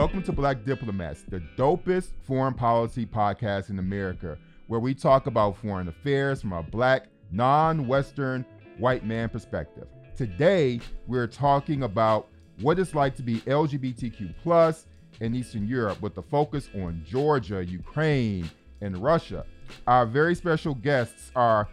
[0.00, 5.58] Welcome to Black Diplomats, the dopest foreign policy podcast in America, where we talk about
[5.58, 8.46] foreign affairs from a black, non Western,
[8.78, 9.88] white man perspective.
[10.16, 12.28] Today, we're talking about
[12.62, 14.86] what it's like to be LGBTQ plus
[15.20, 19.44] in Eastern Europe with the focus on Georgia, Ukraine, and Russia.
[19.86, 21.68] Our very special guests are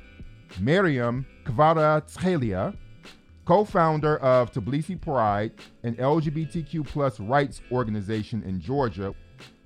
[0.60, 2.76] Miriam Kvaratskhelia,
[3.48, 9.16] co-founder of Tbilisi Pride, an LGBTQ plus rights organization in Georgia.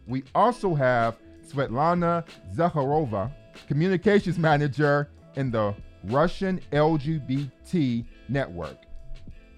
[0.06, 2.24] We also have Svetlana
[2.56, 3.32] Zakharova,
[3.68, 5.74] communications manager in the
[6.04, 8.78] Russian LGBT network.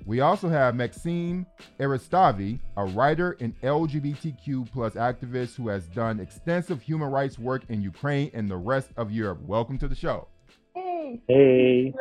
[0.06, 1.46] We also have Maxime
[1.78, 7.82] Eristavi, a writer and LGBTQ plus activist who has done extensive human rights work in
[7.82, 9.42] Ukraine and the rest of Europe.
[9.42, 10.30] Welcome to the show.
[10.74, 11.22] Hey.
[11.28, 11.94] Hey.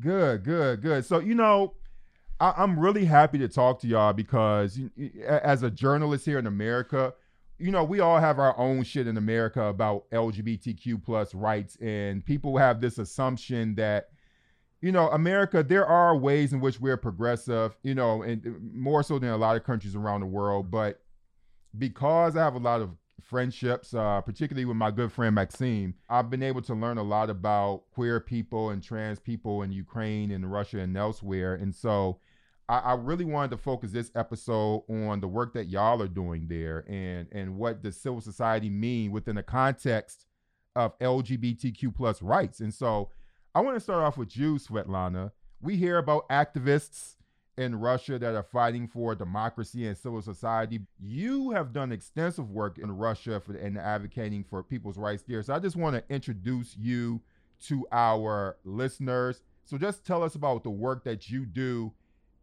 [0.00, 1.04] Good, good, good.
[1.04, 1.74] So, you know,
[2.40, 4.78] I, am really happy to talk to y'all because
[5.26, 7.12] as a journalist here in America,
[7.58, 12.24] you know, we all have our own shit in America about LGBTQ plus rights, and
[12.24, 14.08] people have this assumption that,
[14.80, 19.02] you know, America, there are ways in which we're progressive, you know, and uh, more
[19.02, 20.70] so than a lot of countries around the world.
[20.70, 21.02] But
[21.76, 22.90] because I have a lot of
[23.22, 27.30] friendships, uh, particularly with my good friend Maxime, I've been able to learn a lot
[27.30, 31.54] about queer people and trans people in Ukraine and Russia and elsewhere.
[31.54, 32.18] And so
[32.68, 36.46] I, I really wanted to focus this episode on the work that y'all are doing
[36.48, 40.26] there and and what does civil society mean within the context
[40.76, 42.60] of LGBTQ plus rights.
[42.60, 43.10] And so
[43.54, 45.32] I want to start off with you, Svetlana.
[45.60, 47.16] We hear about activists
[47.60, 50.80] in Russia that are fighting for democracy and civil society.
[50.98, 55.42] You have done extensive work in Russia for, and advocating for people's rights there.
[55.42, 57.20] So I just want to introduce you
[57.66, 59.42] to our listeners.
[59.66, 61.92] So just tell us about the work that you do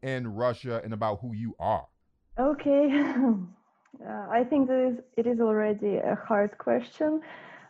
[0.03, 1.87] in Russia and about who you are.
[2.37, 3.03] Okay.
[4.07, 7.21] uh, I think that is, it is already a hard question.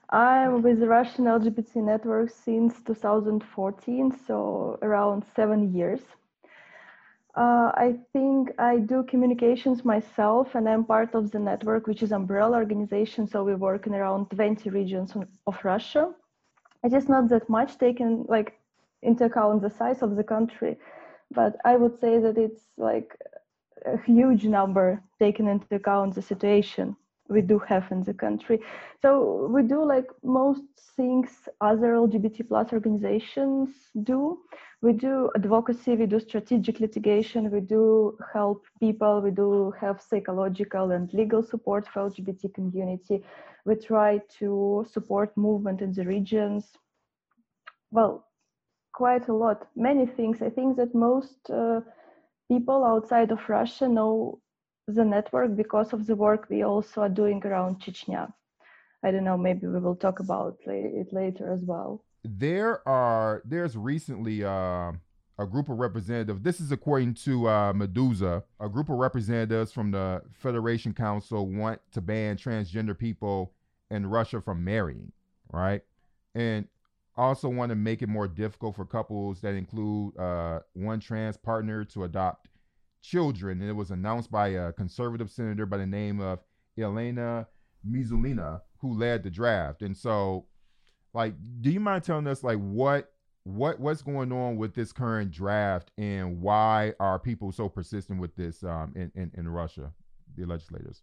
[0.09, 6.01] I'm with the Russian LGBT network since 2014, so around seven years.
[7.37, 12.11] Uh, I think I do communications myself, and I'm part of the network, which is
[12.11, 13.27] umbrella organization.
[13.27, 15.13] So we work in around 20 regions
[15.45, 16.15] of Russia.
[16.83, 18.59] It is not that much taken like
[19.03, 20.77] into account the size of the country,
[21.29, 23.15] but I would say that it's like
[23.85, 26.97] a huge number taken into account the situation
[27.29, 28.59] we do have in the country.
[29.01, 30.63] So we do like most
[30.95, 31.29] things
[31.61, 33.69] other LGBT plus organizations
[34.03, 34.39] do.
[34.81, 40.91] We do advocacy, we do strategic litigation, we do help people, we do have psychological
[40.91, 43.23] and legal support for LGBT community.
[43.65, 46.71] We try to support movement in the regions.
[47.91, 48.27] Well,
[48.93, 50.41] quite a lot, many things.
[50.41, 51.81] I think that most uh,
[52.47, 54.39] people outside of Russia know
[54.87, 58.31] the network because of the work we also are doing around Chechnya.
[59.03, 62.03] I don't know, maybe we will talk about it later as well.
[62.23, 64.93] There are, there's recently uh,
[65.37, 69.91] a group of representatives, this is according to uh, Meduza, a group of representatives from
[69.91, 73.53] the Federation Council want to ban transgender people
[73.91, 75.11] in Russia from marrying,
[75.51, 75.81] right?
[76.33, 76.67] And
[77.15, 81.83] also want to make it more difficult for couples that include uh, one trans partner
[81.85, 82.47] to adopt
[83.01, 83.61] children.
[83.61, 86.39] And it was announced by a conservative senator by the name of
[86.77, 87.47] Elena
[87.87, 89.81] Mizulina, who led the draft.
[89.81, 90.45] And so,
[91.13, 93.11] like, do you mind telling us like what
[93.43, 98.35] what what's going on with this current draft and why are people so persistent with
[98.35, 99.91] this um, in, in, in Russia,
[100.35, 101.01] the legislators?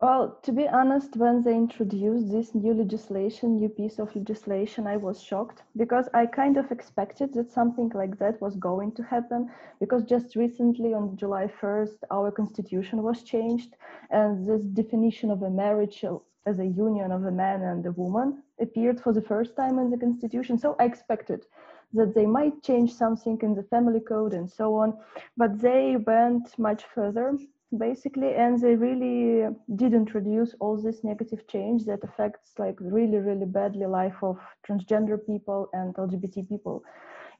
[0.00, 4.96] Well, to be honest, when they introduced this new legislation, new piece of legislation, I
[4.96, 9.50] was shocked because I kind of expected that something like that was going to happen.
[9.80, 13.76] Because just recently, on July 1st, our constitution was changed,
[14.10, 16.04] and this definition of a marriage
[16.46, 19.90] as a union of a man and a woman appeared for the first time in
[19.90, 20.58] the constitution.
[20.58, 21.46] So I expected
[21.94, 24.98] that they might change something in the family code and so on,
[25.36, 27.38] but they went much further
[27.78, 33.46] basically and they really did introduce all this negative change that affects like really really
[33.46, 36.82] badly life of transgender people and lgbt people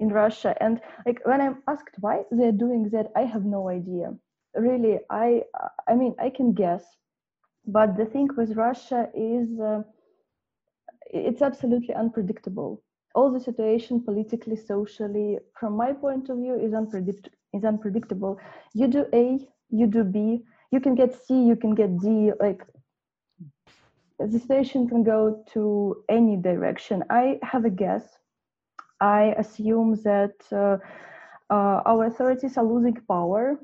[0.00, 0.54] in russia.
[0.60, 4.14] And like when i'm asked why they're doing that i have no idea.
[4.54, 5.42] Really i
[5.88, 6.84] i mean i can guess.
[7.66, 9.82] But the thing with russia is uh,
[11.12, 12.82] it's absolutely unpredictable.
[13.14, 18.38] All the situation politically socially from my point of view is unpredict is unpredictable.
[18.74, 19.38] You do a
[19.70, 22.32] you do B, you can get C, you can get D.
[22.40, 22.62] Like
[24.18, 27.04] the situation can go to any direction.
[27.10, 28.04] I have a guess.
[29.00, 30.78] I assume that uh,
[31.50, 33.58] uh, our authorities are losing power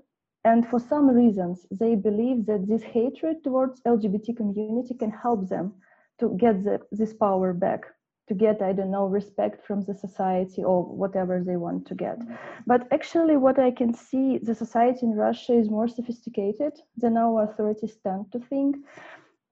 [0.44, 5.74] and for some reasons, they believe that this hatred towards LGBT community can help them
[6.18, 7.84] to get the, this power back,
[8.30, 12.18] to get, I don't know, respect from the society or whatever they want to get.
[12.64, 17.42] But actually, what I can see, the society in Russia is more sophisticated than our
[17.42, 18.76] authorities tend to think.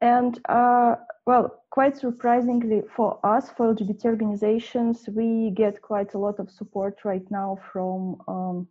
[0.00, 0.94] And uh,
[1.26, 7.04] well, quite surprisingly for us, for LGBT organizations, we get quite a lot of support
[7.04, 8.68] right now from, um,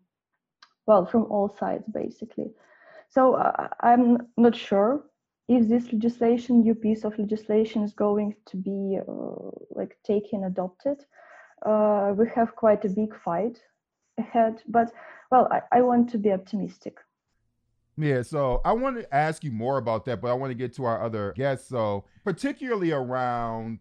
[0.85, 2.49] well, from all sides basically.
[3.09, 5.03] So uh, I'm not sure
[5.47, 11.05] if this legislation, new piece of legislation, is going to be uh, like taken, adopted.
[11.65, 13.57] Uh, we have quite a big fight
[14.17, 14.91] ahead, but
[15.31, 16.97] well, I, I want to be optimistic.
[17.97, 20.75] Yeah, so I want to ask you more about that, but I want to get
[20.75, 21.67] to our other guests.
[21.67, 23.79] So, particularly around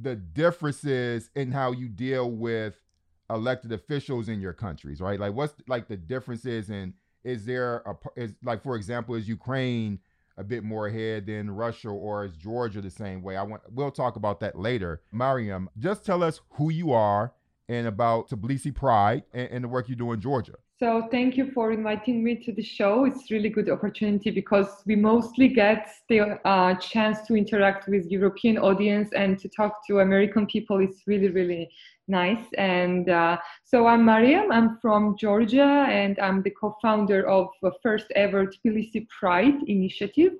[0.00, 2.80] the differences in how you deal with
[3.28, 5.20] elected officials in your countries, right?
[5.20, 6.94] Like, what's like the differences, and
[7.24, 9.98] is there a is like, for example, is Ukraine
[10.38, 13.36] a bit more ahead than Russia, or is Georgia the same way?
[13.36, 15.02] I want we'll talk about that later.
[15.12, 17.32] Mariam, just tell us who you are
[17.68, 20.54] and about Tbilisi Pride and, and the work you do in Georgia.
[20.78, 23.06] So thank you for inviting me to the show.
[23.06, 28.58] It's really good opportunity because we mostly get the uh, chance to interact with European
[28.58, 30.80] audience and to talk to American people.
[30.80, 31.70] It's really, really
[32.08, 32.44] nice.
[32.58, 34.52] And uh, so I'm Mariam.
[34.52, 40.32] I'm from Georgia, and I'm the co-founder of the first ever Tbilisi Pride initiative.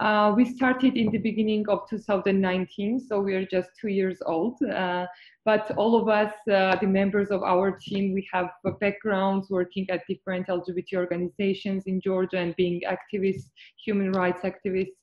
[0.00, 4.60] Uh, we started in the beginning of 2019, so we are just two years old.
[4.62, 5.06] Uh,
[5.44, 8.48] but all of us, uh, the members of our team, we have
[8.80, 13.50] backgrounds working at different LGBT organizations in Georgia and being activists,
[13.84, 14.94] human rights activists.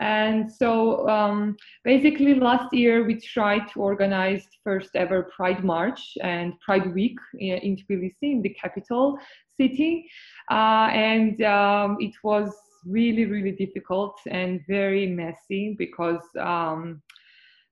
[0.00, 6.58] And so um, basically last year we tried to organize first ever Pride March and
[6.60, 9.18] Pride Week in Tbilisi, in the capital
[9.56, 10.10] city.
[10.50, 12.52] Uh, and um, it was
[12.86, 17.02] really, really difficult and very messy because um,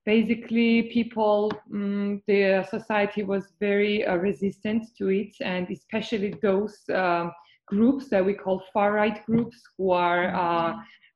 [0.07, 7.31] basically people, um, the society was very uh, resistant to it, and especially those uh,
[7.67, 10.35] groups that we call far right groups who are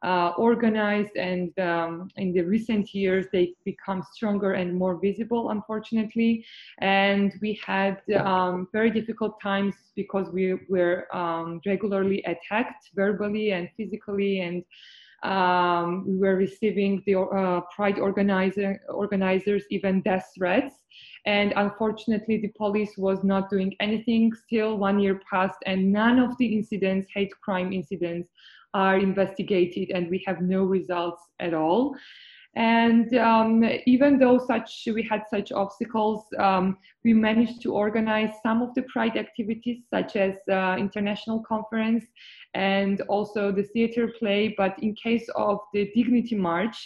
[0.05, 6.45] uh, organized and um, in the recent years they become stronger and more visible unfortunately.
[6.79, 13.69] And we had um, very difficult times because we were um, regularly attacked verbally and
[13.77, 14.63] physically and
[15.23, 20.75] um, we were receiving the uh, pride organizer, organizers even death threats.
[21.25, 24.35] And unfortunately the police was not doing anything.
[24.35, 28.29] Still one year passed and none of the incidents hate crime incidents
[28.75, 31.97] are investigated and we have no results at all.
[32.57, 38.63] And um, even though such we had such obstacles, um, we managed to organize some
[38.63, 42.05] of the Pride activities, such as uh, international conference
[42.55, 44.55] and also the theater play.
[44.57, 46.77] But in case of the Dignity March,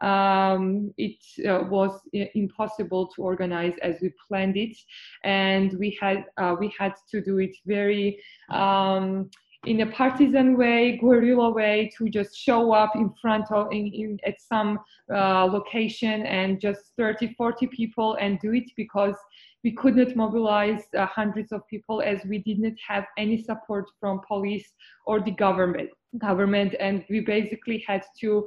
[0.00, 1.18] um, it
[1.48, 4.76] uh, was impossible to organize as we planned it,
[5.22, 9.30] and we had uh, we had to do it very um,
[9.66, 14.18] in a partisan way, guerrilla way, to just show up in front of in, in
[14.26, 14.78] at some
[15.12, 19.14] uh, location and just 30, 40 people and do it because
[19.62, 23.86] we could not mobilize uh, hundreds of people as we did not have any support
[24.00, 24.72] from police
[25.06, 28.46] or the government government and we basically had to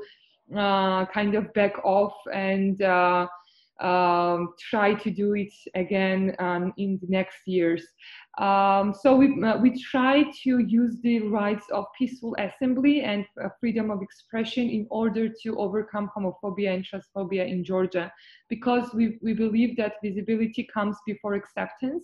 [0.55, 3.25] uh, kind of back off and uh,
[3.81, 7.85] um, try to do it again um, in the next years.
[8.37, 13.47] Um, so we, uh, we try to use the rights of peaceful assembly and uh,
[13.61, 18.11] freedom of expression in order to overcome homophobia and transphobia in Georgia,
[18.49, 22.03] because we, we believe that visibility comes before acceptance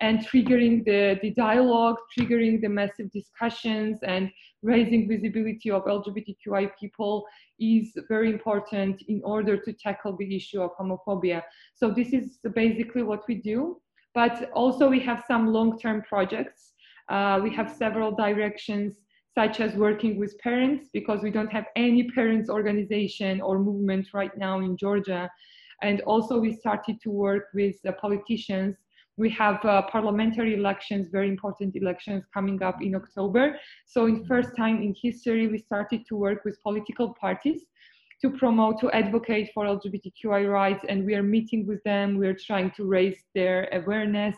[0.00, 4.30] and triggering the, the dialogue, triggering the massive discussions and
[4.62, 7.24] raising visibility of LGBTQI people
[7.58, 11.42] is very important in order to tackle the issue of homophobia.
[11.74, 13.80] So this is basically what we do.
[14.14, 16.72] But also we have some long-term projects.
[17.08, 18.96] Uh, we have several directions
[19.34, 24.36] such as working with parents because we don't have any parents organization or movement right
[24.36, 25.30] now in Georgia.
[25.80, 28.76] And also we started to work with politicians.
[29.16, 33.58] We have uh, parliamentary elections, very important elections coming up in October.
[33.86, 37.62] So in first time in history, we started to work with political parties
[38.22, 42.18] to promote, to advocate for LGBTQI rights, and we are meeting with them.
[42.18, 44.36] We're trying to raise their awareness,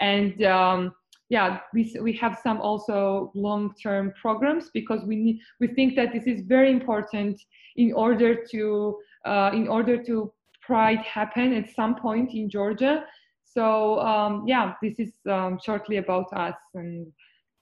[0.00, 0.92] and um,
[1.28, 6.26] yeah, we we have some also long-term programs because we need we think that this
[6.26, 7.40] is very important
[7.76, 10.32] in order to uh, in order to
[10.66, 13.04] Pride happen at some point in Georgia.
[13.44, 17.12] So um, yeah, this is um, shortly about us and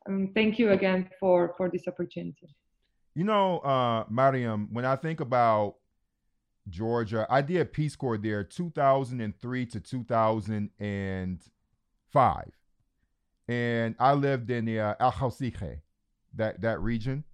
[0.08, 2.48] um, thank you again for for this opportunity.
[3.14, 5.76] You know, uh, Mariam, when I think about
[6.68, 12.44] Georgia, I did Peace Corps there 2003 to 2005.
[13.48, 15.36] And I lived in the uh, Al
[16.34, 17.24] that, that region.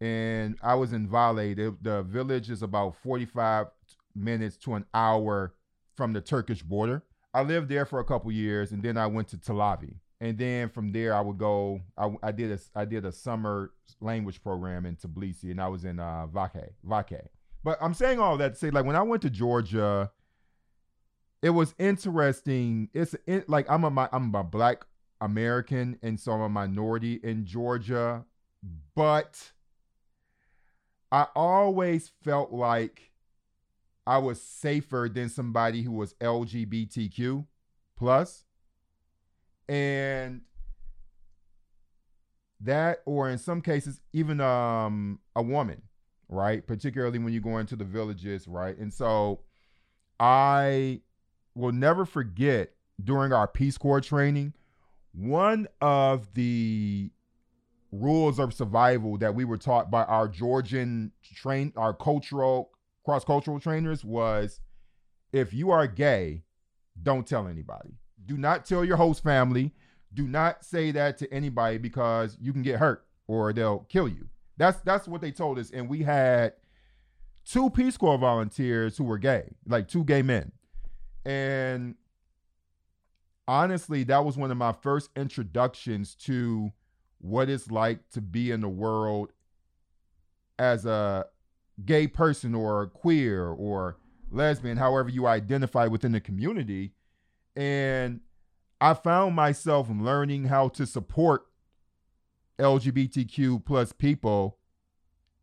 [0.00, 1.54] And I was in Vale.
[1.54, 3.68] The, the village is about 45
[4.16, 5.54] minutes to an hour
[5.94, 7.04] from the Turkish border.
[7.32, 10.38] I lived there for a couple years, and then I went to Tel Aviv and
[10.38, 11.80] then from there I would go.
[11.98, 15.84] I, I did a I did a summer language program in Tbilisi, and I was
[15.84, 17.20] in uh, Vake Vake.
[17.64, 20.12] But I'm saying all that to say, like when I went to Georgia,
[21.42, 22.88] it was interesting.
[22.94, 24.86] It's it, like I'm a I'm a black
[25.20, 28.24] American, and so I'm a minority in Georgia,
[28.94, 29.50] but
[31.10, 33.10] I always felt like
[34.06, 37.44] I was safer than somebody who was LGBTQ
[37.96, 38.44] plus
[39.68, 40.42] and
[42.60, 45.82] that or in some cases even um a woman
[46.28, 46.66] right?
[46.66, 48.76] Particularly when you go into the villages right?
[48.78, 49.40] And so
[50.20, 51.00] i
[51.54, 52.70] will never forget
[53.02, 54.52] during our peace corps training
[55.12, 57.10] one of the
[57.90, 62.70] rules of survival that we were taught by our georgian train our cultural
[63.04, 64.60] cross-cultural trainers was
[65.32, 66.42] if you are gay
[67.02, 69.72] don't tell anybody do not tell your host family.
[70.14, 74.28] Do not say that to anybody because you can get hurt or they'll kill you.
[74.56, 75.70] That's that's what they told us.
[75.70, 76.54] And we had
[77.44, 80.52] two Peace Corps volunteers who were gay, like two gay men.
[81.24, 81.96] And
[83.48, 86.72] honestly, that was one of my first introductions to
[87.18, 89.32] what it's like to be in the world
[90.58, 91.26] as a
[91.84, 93.96] gay person or queer or
[94.30, 96.92] lesbian, however you identify within the community.
[97.56, 98.20] And
[98.80, 101.46] I found myself learning how to support
[102.58, 104.58] LGBTQ plus people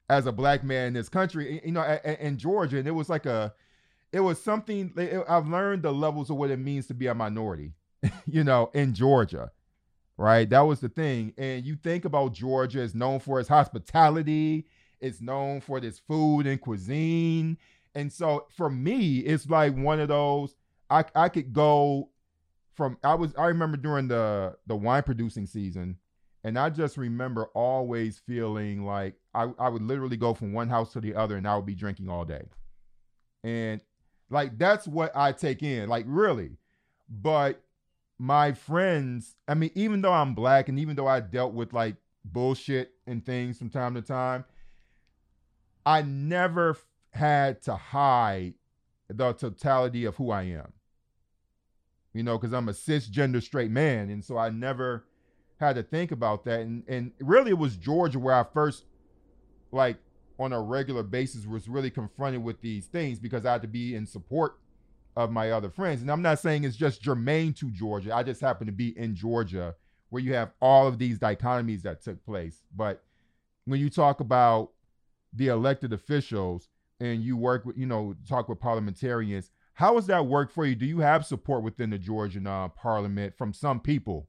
[0.10, 2.78] as a black man in this country, you know, in Georgia.
[2.78, 3.54] And it was like a,
[4.12, 4.92] it was something,
[5.28, 7.74] I've learned the levels of what it means to be a minority,
[8.26, 9.52] you know, in Georgia,
[10.18, 10.50] right?
[10.50, 11.34] That was the thing.
[11.38, 14.66] And you think about Georgia is known for its hospitality,
[15.00, 17.58] it's known for this food and cuisine.
[17.96, 20.56] And so for me, it's like one of those
[20.90, 22.10] I I could go
[22.76, 25.98] from I was I remember during the the wine producing season,
[26.44, 30.94] and I just remember always feeling like I, I would literally go from one house
[30.94, 32.46] to the other and I would be drinking all day.
[33.44, 33.82] And
[34.30, 36.58] like that's what I take in, like really.
[37.10, 37.62] But
[38.18, 41.98] my friends, I mean, even though I'm black and even though I dealt with like
[42.24, 44.46] bullshit and things from time to time,
[45.86, 46.78] I never
[47.12, 48.54] had to hide
[49.10, 50.72] the totality of who I am
[52.20, 54.10] you know, because I'm a cisgender straight man.
[54.10, 55.06] And so I never
[55.58, 56.60] had to think about that.
[56.60, 58.84] And and really it was Georgia where I first
[59.72, 59.96] like
[60.38, 63.96] on a regular basis was really confronted with these things because I had to be
[63.96, 64.60] in support
[65.16, 66.02] of my other friends.
[66.02, 68.14] And I'm not saying it's just germane to Georgia.
[68.14, 69.74] I just happen to be in Georgia
[70.10, 72.64] where you have all of these dichotomies that took place.
[72.76, 73.02] But
[73.64, 74.72] when you talk about
[75.32, 76.68] the elected officials
[77.00, 80.76] and you work with, you know, talk with parliamentarians, how has that worked for you?
[80.76, 84.28] Do you have support within the Georgian uh, parliament from some people?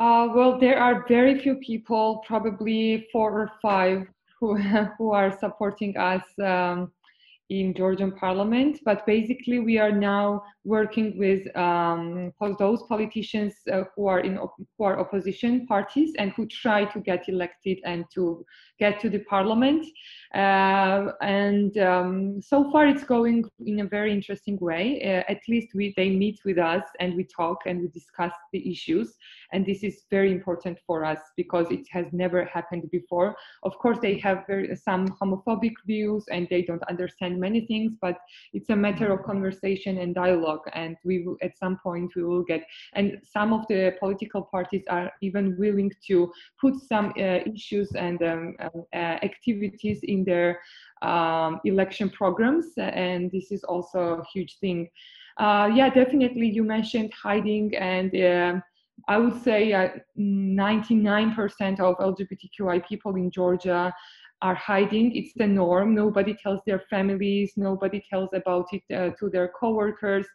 [0.00, 4.04] Uh, well, there are very few people, probably four or five,
[4.40, 4.56] who
[4.98, 6.90] who are supporting us um,
[7.50, 8.80] in Georgian parliament.
[8.84, 14.84] But basically, we are now working with um, those politicians uh, who are in who
[14.84, 18.44] are opposition parties and who try to get elected and to
[18.78, 19.84] get to the parliament.
[20.34, 25.00] Uh, and um, so far, it's going in a very interesting way.
[25.02, 28.70] Uh, at least we they meet with us and we talk and we discuss the
[28.70, 29.16] issues.
[29.52, 33.34] And this is very important for us because it has never happened before.
[33.62, 38.18] Of course, they have very, some homophobic views and they don't understand many things, but
[38.52, 40.57] it's a matter of conversation and dialogue.
[40.74, 42.64] And we will, at some point we will get.
[42.94, 48.22] And some of the political parties are even willing to put some uh, issues and
[48.22, 50.60] um, uh, activities in their
[51.02, 54.88] um, election programs, and this is also a huge thing.
[55.38, 56.48] Uh, yeah, definitely.
[56.48, 58.60] You mentioned hiding, and uh,
[59.06, 63.94] I would say uh, 99% of LGBTQI people in Georgia
[64.42, 65.14] are hiding.
[65.14, 65.94] It's the norm.
[65.94, 67.52] Nobody tells their families.
[67.56, 70.26] Nobody tells about it uh, to their coworkers.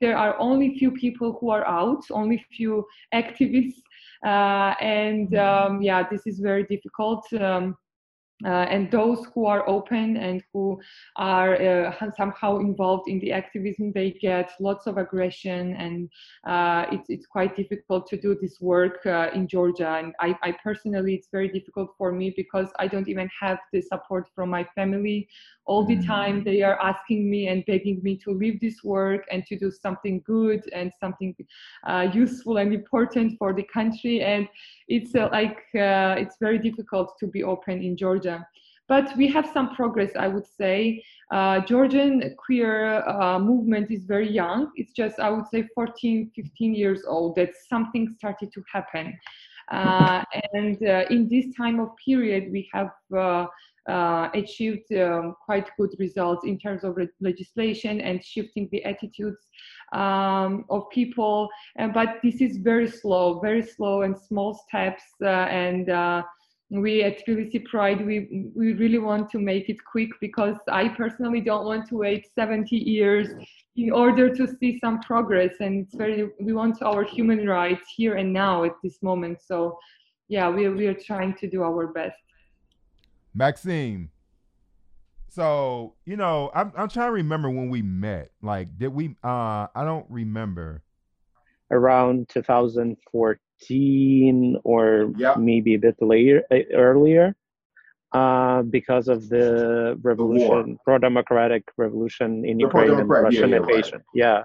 [0.00, 2.02] There are only few people who are out.
[2.10, 3.82] Only few activists,
[4.24, 7.30] uh, and um, yeah, this is very difficult.
[7.34, 7.76] Um,
[8.44, 10.80] uh, and those who are open and who
[11.16, 16.08] are uh, somehow involved in the activism, they get lots of aggression, and
[16.46, 19.96] uh, it's it's quite difficult to do this work uh, in Georgia.
[19.98, 23.82] And I, I, personally, it's very difficult for me because I don't even have the
[23.82, 25.28] support from my family.
[25.66, 26.44] All the time, mm.
[26.44, 30.20] they are asking me and begging me to leave this work and to do something
[30.26, 31.34] good and something
[31.86, 34.22] uh, useful and important for the country.
[34.22, 34.48] And
[34.88, 38.29] it's uh, like it's very difficult to be open in Georgia.
[38.30, 38.46] Georgia.
[38.88, 41.02] But we have some progress, I would say.
[41.30, 44.72] Uh, Georgian queer uh, movement is very young.
[44.74, 49.16] It's just, I would say, 14, 15 years old that something started to happen.
[49.70, 53.46] Uh, and uh, in this time of period, we have uh,
[53.88, 59.46] uh, achieved um, quite good results in terms of legislation and shifting the attitudes
[59.92, 61.48] um, of people.
[61.94, 65.04] But this is very slow, very slow and small steps.
[65.20, 65.88] and
[66.70, 71.40] we at Tbilisi Pride, we, we really want to make it quick because I personally
[71.40, 73.28] don't want to wait 70 years
[73.76, 75.54] in order to see some progress.
[75.58, 79.40] And it's very, we want our human rights here and now at this moment.
[79.44, 79.78] So
[80.28, 82.16] yeah, we, we are trying to do our best.
[83.34, 84.10] Maxime,
[85.30, 88.32] so you know, I'm I'm trying to remember when we met.
[88.42, 89.14] Like, did we?
[89.22, 90.82] Uh, I don't remember.
[91.70, 93.38] Around 2014
[94.64, 95.36] or yep.
[95.36, 97.34] maybe a bit later uh, earlier
[98.12, 103.98] uh, because of the revolution, pro democratic revolution in the Ukraine and Russian yeah, invasion.
[103.98, 104.04] Right.
[104.14, 104.42] Yeah.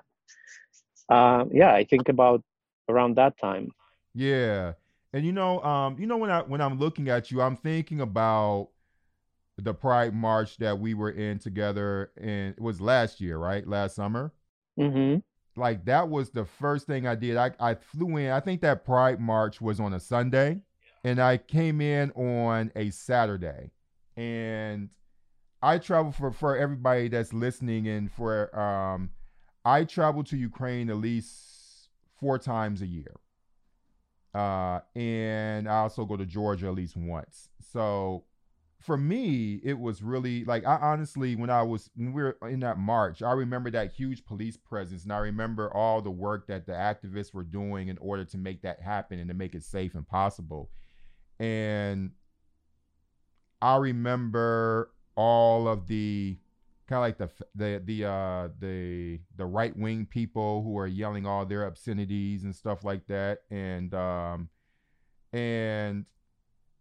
[1.10, 2.43] Uh, yeah, I think about
[2.89, 3.72] around that time.
[4.13, 4.74] Yeah.
[5.13, 8.01] And you know, um, you know, when I when I'm looking at you, I'm thinking
[8.01, 8.69] about
[9.57, 13.65] the Pride March that we were in together and it was last year, right?
[13.65, 14.34] Last summer.
[14.77, 15.19] Mm-hmm
[15.55, 17.38] like that was the first thing I did.
[17.38, 18.31] I, I flew in.
[18.31, 20.62] I think that Pride March was on a Sunday,
[21.03, 23.71] and I came in on a Saturday,
[24.17, 24.89] and
[25.62, 29.09] I travel for for everybody that's listening and for um,
[29.63, 33.15] I travel to Ukraine at least four times a year,
[34.33, 37.50] uh, and I also go to Georgia at least once.
[37.72, 38.25] So
[38.85, 42.59] for me, it was really like I honestly, when I was when we were in
[42.59, 46.67] that march, I remember that huge police presence, and I remember all the work that
[46.67, 49.95] the activists were doing in order to make that happen and to make it safe
[49.95, 50.69] and possible.
[51.39, 52.11] And
[53.59, 56.37] I remember all of the
[56.87, 61.25] kind of like the the the uh the the right wing people who are yelling
[61.25, 64.50] all their obscenities and stuff like that, and um
[65.33, 66.05] and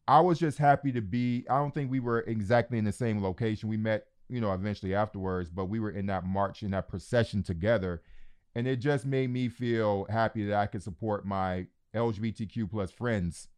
[0.07, 1.45] I was just happy to be.
[1.49, 3.69] I don't think we were exactly in the same location.
[3.69, 7.43] We met, you know, eventually afterwards, but we were in that march, in that procession
[7.43, 8.03] together.
[8.55, 13.49] And it just made me feel happy that I could support my LGBTQ plus friends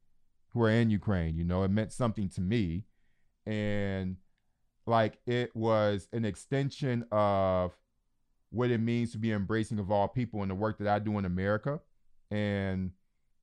[0.50, 1.36] who are in Ukraine.
[1.36, 2.84] You know, it meant something to me.
[3.44, 4.16] And
[4.86, 7.76] like it was an extension of
[8.50, 11.18] what it means to be embracing of all people and the work that I do
[11.18, 11.80] in America.
[12.30, 12.92] And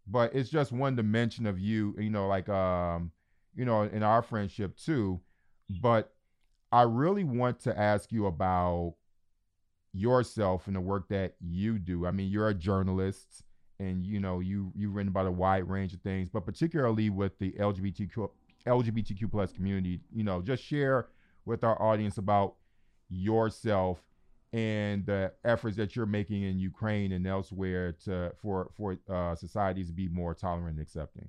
[0.08, 3.12] but it's just one dimension of you, you know, like um,
[3.56, 5.22] you know, in our friendship too.
[5.82, 6.14] But
[6.72, 8.96] I really want to ask you about
[9.94, 12.06] yourself and the work that you do.
[12.06, 13.44] I mean, you're a journalist
[13.80, 17.38] and you know, you you've written about a wide range of things, but particularly with
[17.40, 18.30] the LGBTQ
[18.66, 21.08] LGBTQ plus community, you know, just share
[21.46, 22.56] with our audience about
[23.10, 24.00] yourself
[24.54, 29.88] and the efforts that you're making in Ukraine and elsewhere to for for uh, societies
[29.88, 31.28] to be more tolerant and accepting.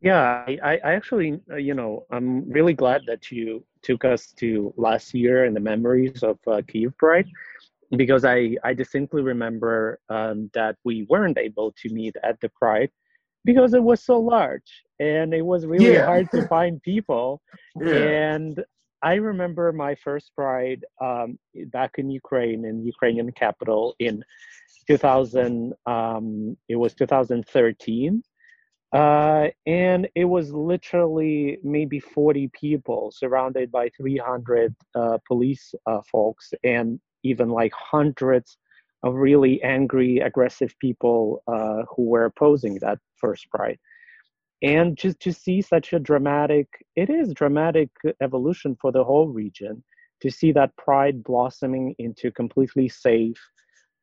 [0.00, 4.72] Yeah, I, I actually, uh, you know, I'm really glad that you took us to
[4.78, 7.28] last year and the memories of uh, Kiev Pride,
[7.94, 12.90] because I, I distinctly remember um, that we weren't able to meet at the Pride
[13.44, 16.06] because it was so large and it was really yeah.
[16.06, 17.42] hard to find people.
[17.78, 17.94] Yeah.
[17.94, 18.64] And
[19.02, 24.22] I remember my first Pride um, back in Ukraine, in Ukrainian capital, in
[24.86, 25.72] 2000.
[25.86, 28.22] Um, it was 2013,
[28.92, 36.52] uh, and it was literally maybe 40 people surrounded by 300 uh, police uh, folks,
[36.62, 38.58] and even like hundreds
[39.02, 43.78] of really angry, aggressive people uh, who were opposing that first Pride
[44.62, 47.88] and just to see such a dramatic it is dramatic
[48.20, 49.82] evolution for the whole region
[50.20, 53.40] to see that pride blossoming into completely safe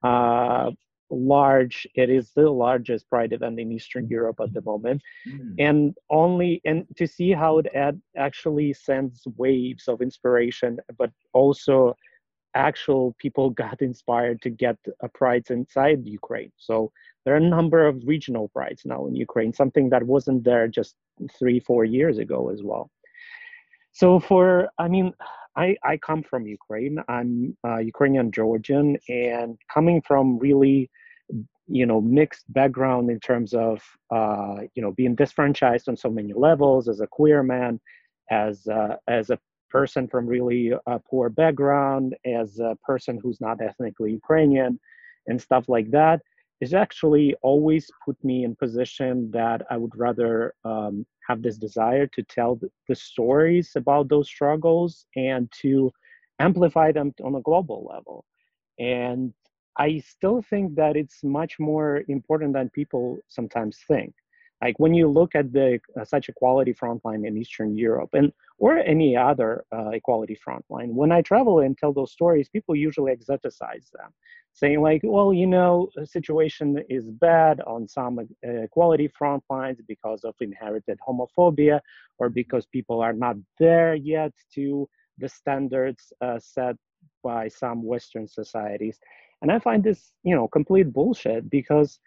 [0.04, 0.72] uh,
[1.10, 5.56] large it is the largest pride event in eastern europe at the moment mm.
[5.58, 11.96] and only and to see how it ad, actually sends waves of inspiration but also
[12.56, 16.92] actual people got inspired to get a pride inside ukraine so
[17.28, 20.96] there are a number of regional prides now in Ukraine, something that wasn't there just
[21.38, 22.90] three, four years ago as well.
[23.92, 25.12] So for, I mean,
[25.58, 27.00] I, I come from Ukraine.
[27.10, 30.90] I'm uh, Ukrainian Georgian, and coming from really,
[31.68, 36.32] you know, mixed background in terms of, uh, you know, being disfranchised on so many
[36.32, 37.82] levels as a queer man,
[38.32, 43.60] as uh, as a person from really a poor background, as a person who's not
[43.60, 44.80] ethnically Ukrainian,
[45.28, 46.22] and stuff like that
[46.62, 52.08] is actually always put me in position that I would rather um, have this desire
[52.08, 55.92] to tell the, stories about those struggles and to
[56.40, 58.26] amplify them on a global level.
[58.80, 59.34] And
[59.78, 64.14] I still think that it's much more important than people sometimes think.
[64.62, 68.80] Like when you look at the uh, such equality frontline in Eastern Europe and or
[68.80, 73.92] any other uh, equality frontline, when I travel and tell those stories, people usually exoticize
[73.92, 74.12] them
[74.58, 79.80] saying like, well, you know, the situation is bad on some uh, equality front lines
[79.88, 81.80] because of inherited homophobia
[82.18, 84.90] or because people are not there yet to
[85.20, 86.76] the standards uh, set
[87.24, 89.00] by some Western societies.
[89.44, 92.00] And I find this, you know, complete bullshit because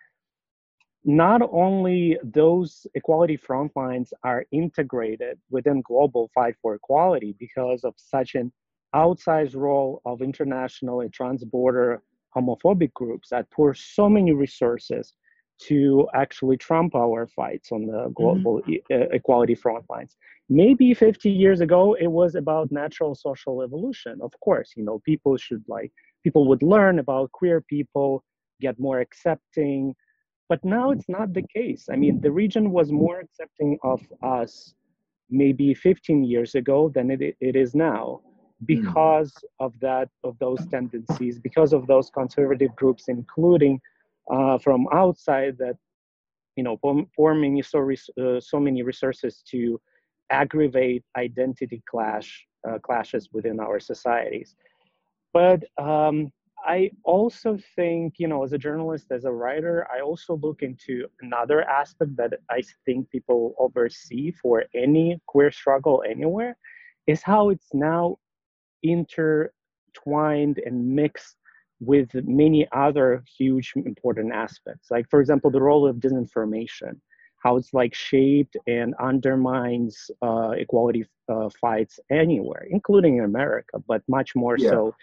[1.04, 7.94] not only those equality front lines are integrated within global fight for equality because of
[7.96, 8.52] such an
[8.94, 12.02] outsized role of international and trans-border
[12.36, 15.14] homophobic groups that pour so many resources
[15.60, 18.12] to actually trump our fights on the mm-hmm.
[18.12, 19.14] global mm-hmm.
[19.14, 20.16] equality front lines.
[20.48, 24.18] Maybe 50 years ago, it was about natural social evolution.
[24.20, 25.92] Of course, you know, people should like,
[26.24, 28.24] people would learn about queer people,
[28.60, 29.94] get more accepting.
[30.50, 31.88] But now it's not the case.
[31.90, 34.74] I mean, the region was more accepting of us
[35.30, 38.20] maybe 15 years ago than it, it is now.
[38.60, 38.66] Hmm.
[38.66, 43.80] because of that of those tendencies because of those conservative groups including
[44.30, 45.76] uh, from outside that
[46.56, 46.78] you know
[47.16, 49.80] forming so, uh, so many resources to
[50.30, 54.56] aggravate identity clash uh, clashes within our societies
[55.32, 56.30] but um,
[56.66, 61.06] i also think you know as a journalist as a writer i also look into
[61.20, 66.56] another aspect that i think people oversee for any queer struggle anywhere
[67.06, 68.16] is how it's now
[68.82, 71.36] intertwined and mixed
[71.80, 76.92] with many other huge important aspects like for example the role of disinformation
[77.42, 84.02] how it's like shaped and undermines uh, equality uh, fights anywhere including in america but
[84.08, 84.70] much more yeah.
[84.70, 84.94] so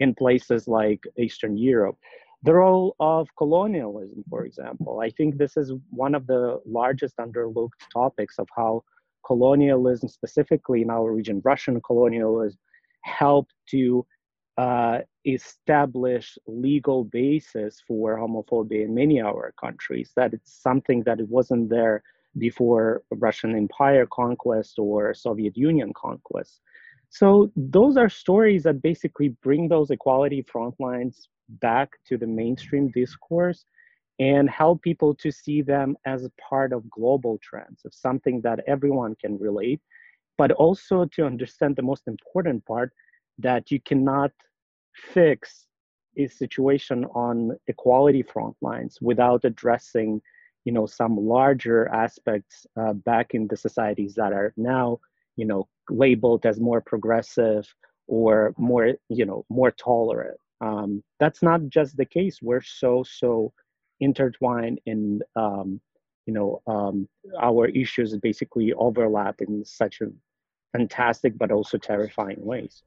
[0.00, 1.96] in places like eastern europe
[2.42, 7.80] the role of colonialism for example i think this is one of the largest underlooked
[7.92, 8.82] topics of how
[9.24, 12.58] colonialism specifically in our region russian colonialism
[13.02, 14.04] helped to
[14.58, 20.12] uh, establish legal basis for homophobia in many of our countries.
[20.16, 22.02] That it's something that it wasn't there
[22.36, 26.60] before Russian Empire conquest or Soviet Union conquest.
[27.10, 31.28] So those are stories that basically bring those equality front lines
[31.60, 33.64] back to the mainstream discourse
[34.20, 39.16] and help people to see them as part of global trends of something that everyone
[39.16, 39.80] can relate
[40.38, 42.92] but also to understand the most important part
[43.38, 44.30] that you cannot
[44.94, 45.66] fix
[46.16, 50.20] a situation on equality front lines without addressing
[50.64, 54.98] you know some larger aspects uh, back in the societies that are now
[55.36, 57.66] you know labeled as more progressive
[58.06, 63.52] or more you know more tolerant um, that's not just the case we're so so
[64.00, 65.80] intertwined in um,
[66.26, 67.08] you know um,
[67.40, 70.06] our issues basically overlap in such a
[70.72, 72.82] fantastic but also terrifying ways.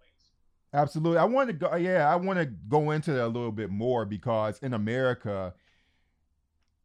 [0.74, 1.20] Absolutely.
[1.20, 4.06] I want to go yeah, I want to go into that a little bit more
[4.06, 5.54] because in America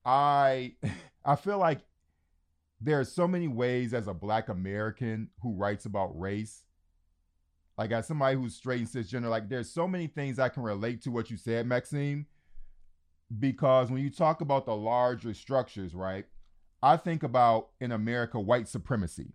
[0.05, 0.75] I
[1.25, 1.81] I feel like
[2.81, 6.63] there are so many ways as a black American who writes about race.
[7.77, 11.03] Like as somebody who's straight and cisgender, like there's so many things I can relate
[11.03, 12.27] to what you said, Maxime.
[13.39, 16.27] Because when you talk about the larger structures, right?
[16.83, 19.33] I think about in America white supremacy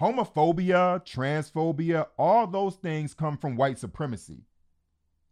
[0.00, 4.42] homophobia, transphobia, all those things come from white supremacy,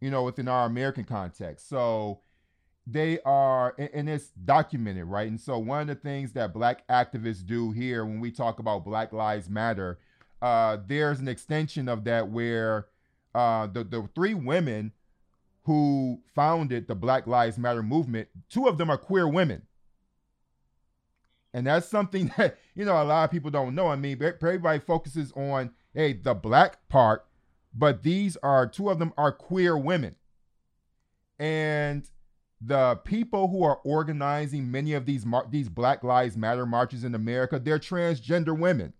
[0.01, 1.69] you know, within our American context.
[1.69, 2.21] So
[2.89, 5.27] they are, and it's documented, right?
[5.27, 8.85] And so one of the things that black activists do here when we talk about
[8.85, 9.99] Black Lives Matter,
[10.41, 12.87] uh, there's an extension of that where
[13.35, 14.93] uh, the, the three women
[15.63, 19.63] who founded the Black Lives Matter movement, two of them are queer women.
[21.53, 23.87] And that's something that, you know, a lot of people don't know.
[23.87, 27.25] I mean, everybody focuses on, hey, the black part,
[27.73, 30.15] but these are two of them are queer women.
[31.37, 32.09] And
[32.61, 37.15] the people who are organizing many of these mar- these Black Lives Matter marches in
[37.15, 38.93] America, they're transgender women.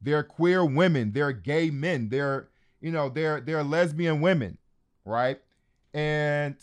[0.00, 2.48] they're queer women, they're gay men, they're
[2.80, 4.58] you know they're they're lesbian women,
[5.04, 5.40] right?
[5.92, 6.56] And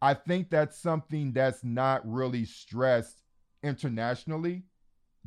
[0.00, 3.22] I think that's something that's not really stressed
[3.62, 4.62] internationally.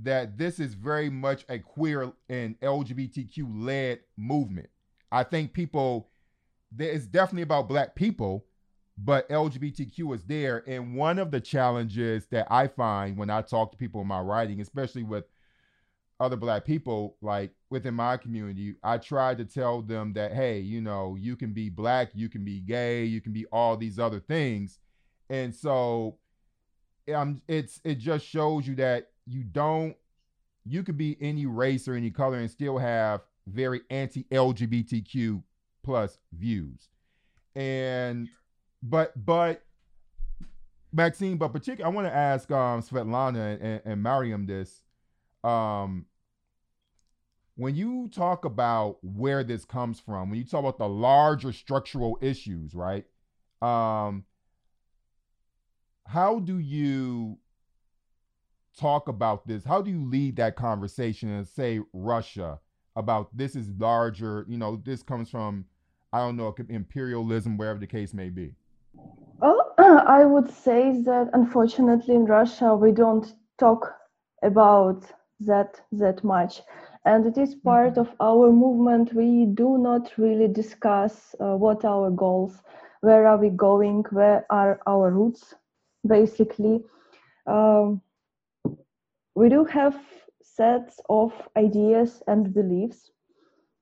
[0.01, 4.69] That this is very much a queer and LGBTQ led movement.
[5.11, 6.09] I think people,
[6.77, 8.45] it's definitely about black people,
[9.03, 10.63] but LGBTQ is there.
[10.67, 14.19] And one of the challenges that I find when I talk to people in my
[14.19, 15.25] writing, especially with
[16.19, 20.81] other black people, like within my community, I try to tell them that, hey, you
[20.81, 24.19] know, you can be black, you can be gay, you can be all these other
[24.19, 24.79] things.
[25.29, 26.17] And so
[27.13, 29.95] um, it's it just shows you that you don't
[30.65, 35.41] you could be any race or any color and still have very anti-LGBTQ
[35.83, 36.89] plus views.
[37.55, 38.29] And
[38.81, 39.63] but but
[40.91, 44.83] Maxime, but particularly, I want to ask um, Svetlana and, and Mariam this.
[45.43, 46.05] Um,
[47.55, 52.17] when you talk about where this comes from, when you talk about the larger structural
[52.21, 53.05] issues, right?
[53.61, 54.23] Um,
[56.07, 57.37] how do you
[58.79, 59.63] talk about this?
[59.63, 62.59] How do you lead that conversation and say Russia
[62.95, 64.45] about this is larger?
[64.47, 65.65] You know, this comes from
[66.11, 68.55] I don't know imperialism, wherever the case may be.
[69.41, 73.93] Well, I would say that unfortunately in Russia we don't talk
[74.43, 75.05] about
[75.41, 76.61] that that much,
[77.05, 78.01] and it is part mm-hmm.
[78.01, 79.13] of our movement.
[79.13, 82.61] We do not really discuss uh, what our goals,
[83.01, 85.55] where are we going, where are our roots,
[86.05, 86.83] basically.
[87.47, 88.01] Um,
[89.35, 89.97] we do have
[90.41, 93.11] sets of ideas and beliefs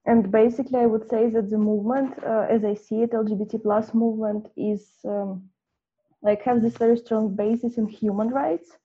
[0.08, 3.93] and basically i would say that the movement uh, as i see it lgbt plus
[3.93, 5.43] movement is um,
[6.24, 8.78] like has this very strong basis in human rights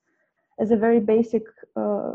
[0.59, 1.43] as a very basic
[1.75, 2.13] uh,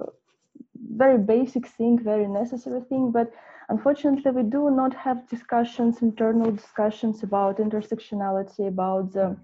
[0.96, 3.10] very basic thing very necessary thing.
[3.10, 3.32] But
[3.68, 9.36] unfortunately we do not have discussions internal discussions about intersectionality about the,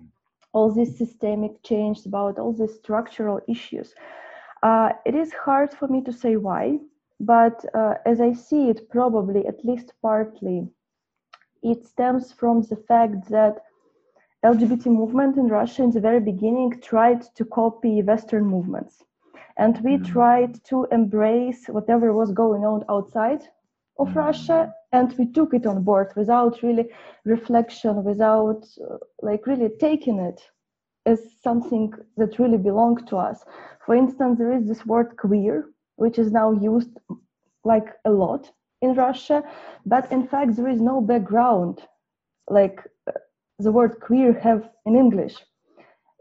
[0.53, 3.95] all these systemic change about all these structural issues.
[4.63, 6.79] Uh, it is hard for me to say why
[7.21, 10.69] but uh, as I see it, probably at least partly,
[11.63, 13.63] it stems from the fact that
[14.45, 19.03] LGBT movement in Russia in the very beginning tried to copy Western movements.
[19.57, 20.13] And we mm-hmm.
[20.13, 23.43] tried to embrace whatever was going on outside
[23.99, 24.19] of mm-hmm.
[24.19, 26.91] Russia, and we took it on board without really
[27.25, 30.43] reflection, without uh, like really taking it
[31.07, 33.45] as something that really belonged to us.
[33.87, 36.91] For instance, there is this word queer, which is now used
[37.65, 38.51] like a lot
[38.83, 39.43] in Russia,
[39.87, 41.81] but in fact there is no background
[42.49, 42.81] like
[43.59, 45.37] the word queer have in English.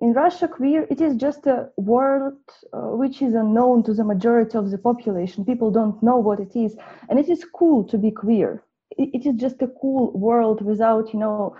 [0.01, 2.37] In Russia, queer it is just a word
[2.73, 5.45] uh, which is unknown to the majority of the population.
[5.45, 6.75] People don't know what it is,
[7.09, 8.63] and it is cool to be queer.
[8.97, 11.55] it, it is just a cool world without, you know,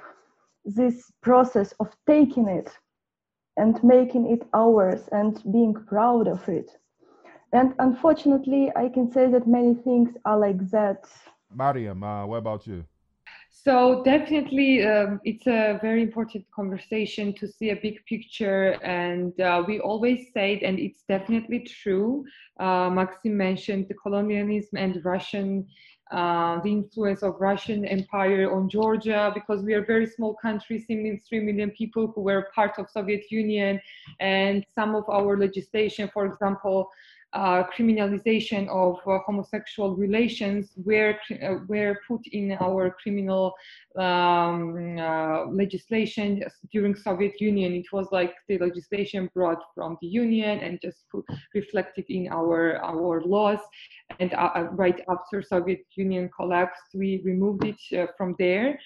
[0.66, 2.70] this process of taking it
[3.58, 6.70] and making it ours and being proud of it.
[7.54, 11.06] And unfortunately, I can say that many things are like that.
[11.54, 12.84] Mariam, uh, what about you?
[13.52, 19.64] So definitely, um, it's a very important conversation to see a big picture, and uh,
[19.66, 22.26] we always say it, and it's definitely true.
[22.60, 25.68] Uh, Maxim mentioned the colonialism and Russian,
[26.12, 30.80] uh, the influence of Russian Empire on Georgia, because we are a very small country,
[30.80, 33.80] three million people who were part of Soviet Union,
[34.20, 36.90] and some of our legislation, for example,
[37.34, 43.54] uh, criminalization of uh, homosexual relations were uh, were put in our criminal
[43.98, 47.74] um, uh, legislation during Soviet Union.
[47.74, 52.78] It was like the legislation brought from the Union and just put, reflected in our
[52.84, 53.60] our laws.
[54.20, 58.80] And uh, uh, right after Soviet Union collapsed, we removed it from there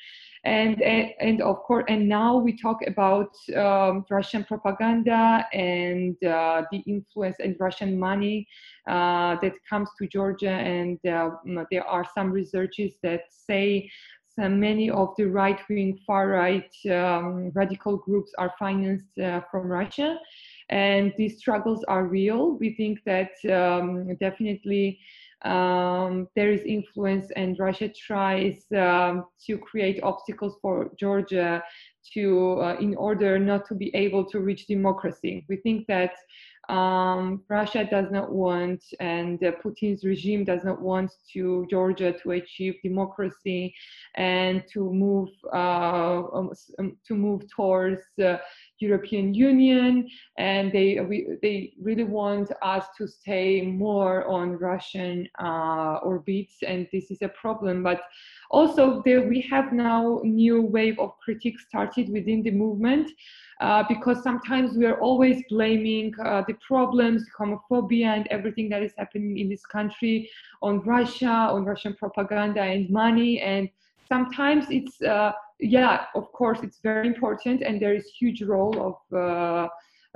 [0.47, 0.81] and,
[1.19, 7.37] and, of course and now we talk about um, russian propaganda and uh, the influence
[7.39, 8.47] and russian money
[8.87, 10.49] uh, that comes to georgia.
[10.49, 11.31] And uh,
[11.71, 13.89] there are some researches that say
[14.39, 20.17] so many of the right-wing far-right um, radical groups are financed uh, from russia.
[20.69, 22.57] And these struggles are real.
[22.59, 24.99] We think that um, definitely
[25.43, 31.63] um, there is influence and Russia tries um, to create obstacles for Georgia
[32.13, 35.45] to uh, in order not to be able to reach democracy.
[35.49, 36.13] We think that
[36.69, 42.31] um, Russia does not want, and uh, Putin's regime does not want to Georgia to
[42.31, 43.73] achieve democracy
[44.15, 48.37] and to move uh, um, um to move towards uh,
[48.79, 55.99] European Union, and they we, they really want us to stay more on Russian uh,
[56.03, 57.83] orbits, and this is a problem.
[57.83, 58.01] But
[58.51, 63.11] also, there we have now new wave of critics started within the movement.
[63.59, 68.93] Uh, because sometimes we are always blaming uh, the problems, homophobia, and everything that is
[68.99, 70.29] happening in this country
[70.61, 73.41] on Russia, on Russian propaganda and money.
[73.41, 73.67] And
[74.07, 79.17] sometimes it's uh, yeah, of course, it's very important, and there is huge role of
[79.17, 79.67] uh,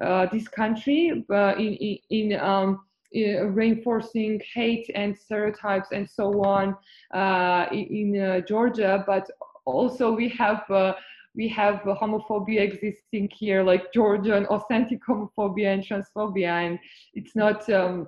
[0.03, 6.43] uh, this country uh, in in, in, um, in, reinforcing hate and stereotypes and so
[6.43, 6.75] on
[7.13, 9.03] uh, in, uh, Georgia.
[9.07, 9.29] But
[9.65, 10.93] also we have uh,
[11.35, 16.79] we have homophobia existing here, like Georgian authentic homophobia and transphobia, and
[17.13, 17.67] it's not.
[17.69, 18.07] Um,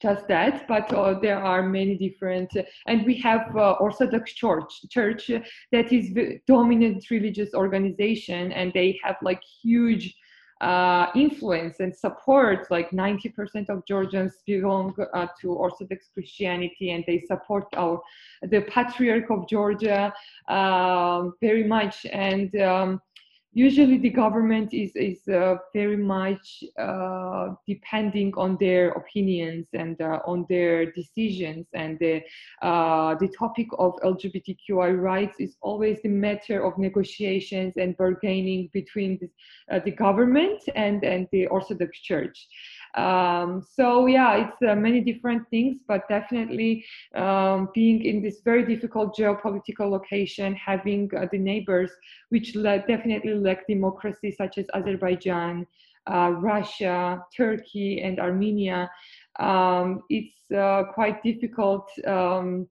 [0.00, 4.72] just that, but uh, there are many different, uh, and we have uh, Orthodox Church,
[4.90, 5.30] Church
[5.72, 10.14] that is the dominant religious organization, and they have like huge
[10.60, 12.70] uh, influence and support.
[12.70, 18.00] Like 90% of Georgians belong uh, to Orthodox Christianity, and they support our
[18.42, 20.12] the Patriarch of Georgia
[20.48, 22.54] um, very much, and.
[22.60, 23.00] Um,
[23.52, 30.20] usually the government is is uh, very much uh, depending on their opinions and uh,
[30.26, 32.20] on their decisions and the
[32.62, 39.18] uh, the topic of LGBTQI rights is always the matter of negotiations and bargaining between
[39.20, 39.28] the,
[39.74, 42.46] uh, the government and and the Orthodox Church.
[42.94, 48.64] Um, so yeah, it's uh, many different things, but definitely um, being in this very
[48.64, 51.90] difficult geopolitical location, having uh, the neighbors
[52.30, 55.66] which definitely lack democracy, such as Azerbaijan,
[56.10, 58.90] uh, Russia, Turkey, and Armenia,
[59.38, 61.90] um, it's uh, quite difficult.
[62.06, 62.68] Um,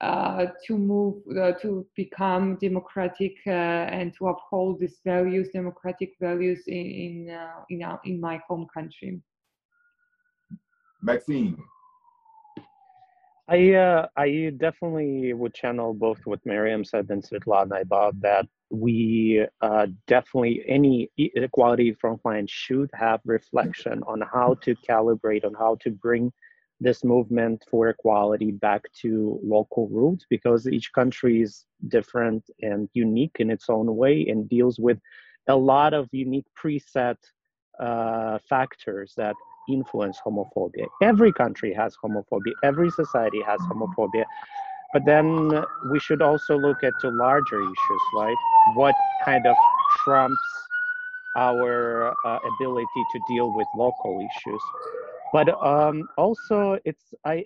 [0.00, 6.62] uh, to move uh, to become democratic uh, and to uphold these values, democratic values
[6.66, 9.20] in in uh, in, our, in my home country.
[11.02, 11.62] Maxime.
[13.48, 18.46] I uh, I definitely would channel both what Miriam said and Svetlana about that.
[18.70, 25.78] We uh, definitely any equality frontline should have reflection on how to calibrate on how
[25.80, 26.32] to bring
[26.80, 33.36] this movement for equality back to local roots because each country is different and unique
[33.40, 34.98] in its own way and deals with
[35.48, 37.16] a lot of unique preset
[37.80, 39.34] uh, factors that
[39.72, 40.86] influence homophobia.
[41.02, 44.24] Every country has homophobia, every society has homophobia.
[44.92, 48.36] But then we should also look at the larger issues, right?
[48.74, 49.56] What kind of
[50.04, 50.40] trumps
[51.36, 54.62] our uh, ability to deal with local issues?
[55.32, 57.44] But um, also, it's I,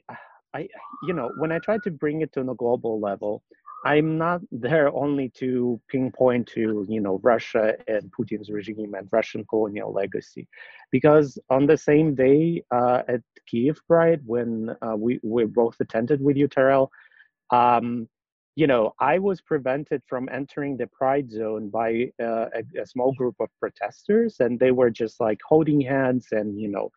[0.55, 0.69] I,
[1.03, 3.43] you know, when I try to bring it to the global level,
[3.85, 9.45] I'm not there only to pinpoint to you know Russia and Putin's regime and Russian
[9.45, 10.49] colonial legacy,
[10.91, 16.23] because on the same day uh, at Kiev Pride when uh, we we both attended
[16.23, 16.91] with you, Terrell,
[17.51, 18.09] um,
[18.57, 23.13] you know I was prevented from entering the Pride zone by uh, a, a small
[23.13, 26.91] group of protesters, and they were just like holding hands and you know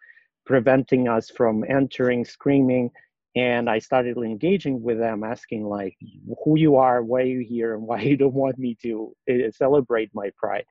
[0.45, 2.89] preventing us from entering, screaming
[3.37, 5.95] and i started engaging with them asking like
[6.43, 9.51] who you are why are you here and why you don't want me to uh,
[9.51, 10.65] celebrate my pride.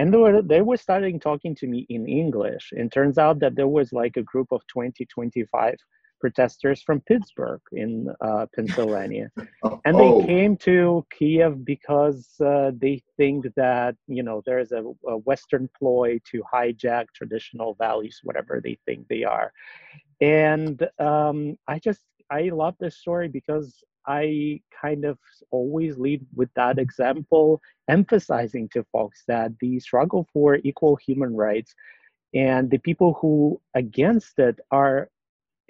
[0.00, 2.72] And they were, they were starting talking to me in english.
[2.76, 5.74] And turns out that there was like a group of 20 25
[6.20, 9.30] protesters from pittsburgh in uh, pennsylvania.
[9.86, 10.24] And they oh.
[10.24, 16.18] came to kiev because uh, they think that you know there's a, a western ploy
[16.30, 19.52] to hijack traditional values whatever they think they are
[20.24, 25.18] and um, i just i love this story because i kind of
[25.50, 31.74] always lead with that example emphasizing to folks that the struggle for equal human rights
[32.34, 35.10] and the people who against it are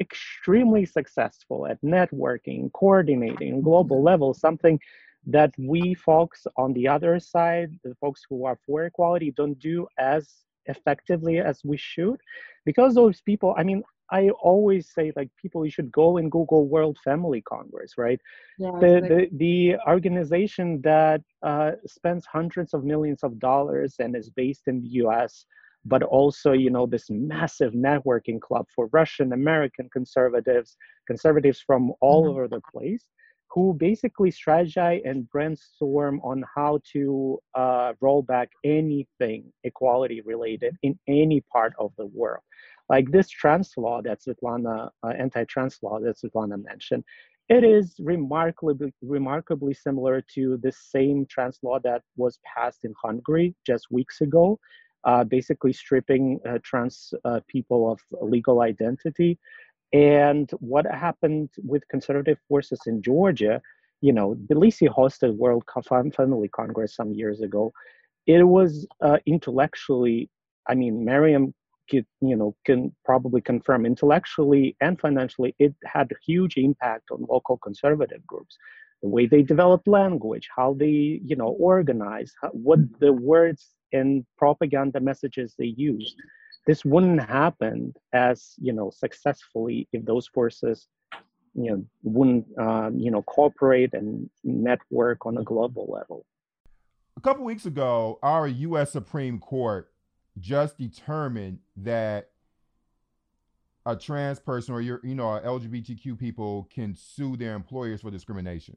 [0.00, 4.78] extremely successful at networking coordinating global level something
[5.26, 9.86] that we folks on the other side the folks who are for equality don't do
[9.98, 10.22] as
[10.66, 12.20] effectively as we should
[12.64, 16.68] because those people i mean I always say like people you should go and Google
[16.68, 18.20] World Family Congress, right?
[18.58, 24.30] Yeah, the, the the organization that uh, spends hundreds of millions of dollars and is
[24.30, 25.46] based in the U.S.,
[25.86, 30.76] but also you know this massive networking club for Russian American conservatives,
[31.06, 32.30] conservatives from all mm-hmm.
[32.30, 33.06] over the place,
[33.54, 40.98] who basically strategize and brainstorm on how to uh, roll back anything equality related in
[41.06, 42.42] any part of the world.
[42.88, 47.04] Like this trans law that Svetlana, uh, anti-trans law that Svetlana mentioned,
[47.48, 53.54] it is remarkably, remarkably similar to the same trans law that was passed in Hungary
[53.64, 54.58] just weeks ago,
[55.04, 59.38] uh, basically stripping uh, trans uh, people of legal identity
[59.94, 63.62] and what happened with conservative forces in Georgia,
[64.00, 65.64] you know, Tbilisi hosted World
[66.16, 67.72] Family Congress some years ago.
[68.26, 70.28] It was uh, intellectually,
[70.68, 71.54] I mean, Mariam
[71.88, 77.24] could, you know, can probably confirm intellectually and financially, it had a huge impact on
[77.30, 78.56] local conservative groups.
[79.00, 84.26] The way they developed language, how they, you know, organize, how, what the words and
[84.38, 86.16] propaganda messages they used
[86.66, 90.88] this wouldn't happen as you know successfully if those forces
[91.54, 96.24] you know wouldn't uh, you know cooperate and network on a global level.
[97.16, 99.92] A couple weeks ago our us supreme court
[100.38, 102.30] just determined that
[103.86, 108.76] a trans person or you know lgbtq people can sue their employers for discrimination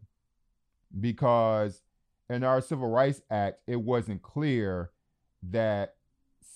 [1.00, 1.82] because
[2.30, 4.92] in our civil rights act it wasn't clear
[5.42, 5.96] that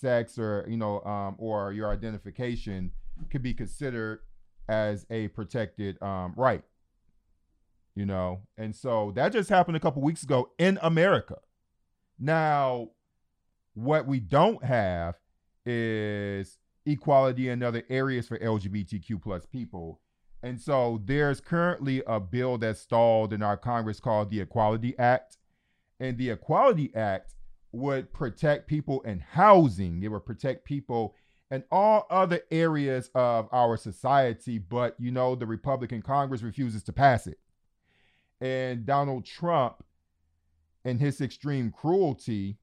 [0.02, 2.92] sex or you know um, or your identification
[3.30, 4.20] could be considered
[4.68, 6.64] as a protected um, right.
[7.96, 11.38] You know and so that just happened a couple weeks ago in america.
[12.20, 12.90] Now
[13.74, 15.16] what we don't have
[15.66, 20.00] is equality in other areas for lgbtq plus people.
[20.44, 25.38] And so there's currently a bill that's stalled in our congress called the equality act.
[26.00, 27.36] And the equality act
[27.72, 31.16] would protect people in housing, it would protect people
[31.50, 34.58] in all other areas of our society.
[34.58, 37.40] But, you know, the Republican Congress refuses to pass it.
[38.40, 39.84] And Donald Trump
[40.84, 42.58] and his extreme cruelty,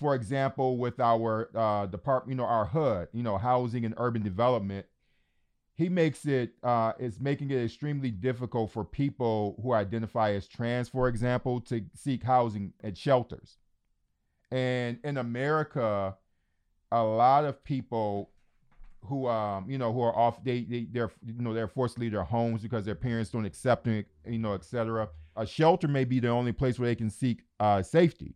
[0.00, 4.22] for example, with our uh, department, you know, our HUD, you know, housing and urban
[4.22, 4.86] development,
[5.76, 10.88] he makes it uh, is making it extremely difficult for people who identify as trans,
[10.88, 13.58] for example, to seek housing at shelters.
[14.54, 16.14] And in America,
[16.92, 18.30] a lot of people
[19.02, 22.00] who um you know who are off they, they they're you know they're forced to
[22.00, 26.04] leave their homes because their parents don't accept them you know etc a shelter may
[26.04, 28.34] be the only place where they can seek uh safety.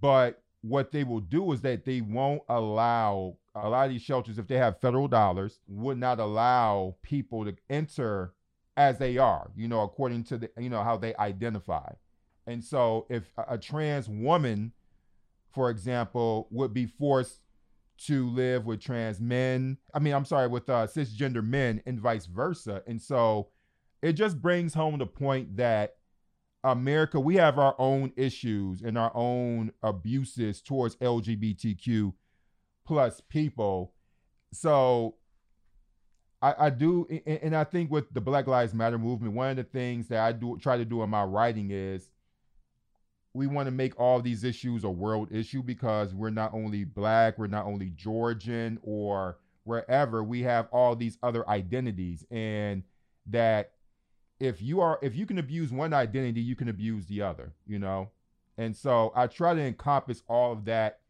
[0.00, 4.38] But what they will do is that they won't allow a lot of these shelters
[4.38, 8.34] if they have federal dollars would not allow people to enter
[8.76, 11.88] as they are you know according to the you know how they identify.
[12.46, 14.72] And so if a, a trans woman
[15.54, 17.40] for example, would be forced
[17.96, 19.78] to live with trans men.
[19.94, 22.82] I mean, I'm sorry, with uh, cisgender men and vice versa.
[22.86, 23.48] And so
[24.02, 25.94] it just brings home the point that
[26.64, 32.12] America, we have our own issues and our own abuses towards LGBTQ
[32.86, 33.92] plus people.
[34.52, 35.16] So
[36.42, 39.56] I, I do, and, and I think with the Black Lives Matter movement, one of
[39.56, 42.10] the things that I do try to do in my writing is
[43.34, 47.36] we want to make all these issues a world issue because we're not only black,
[47.36, 52.24] we're not only Georgian or wherever, we have all these other identities.
[52.30, 52.84] And
[53.26, 53.72] that
[54.38, 57.78] if you are if you can abuse one identity, you can abuse the other, you
[57.78, 58.10] know?
[58.56, 61.00] And so I try to encompass all of that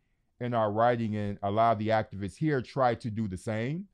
[0.40, 3.86] in our writing and a lot of the activists here try to do the same.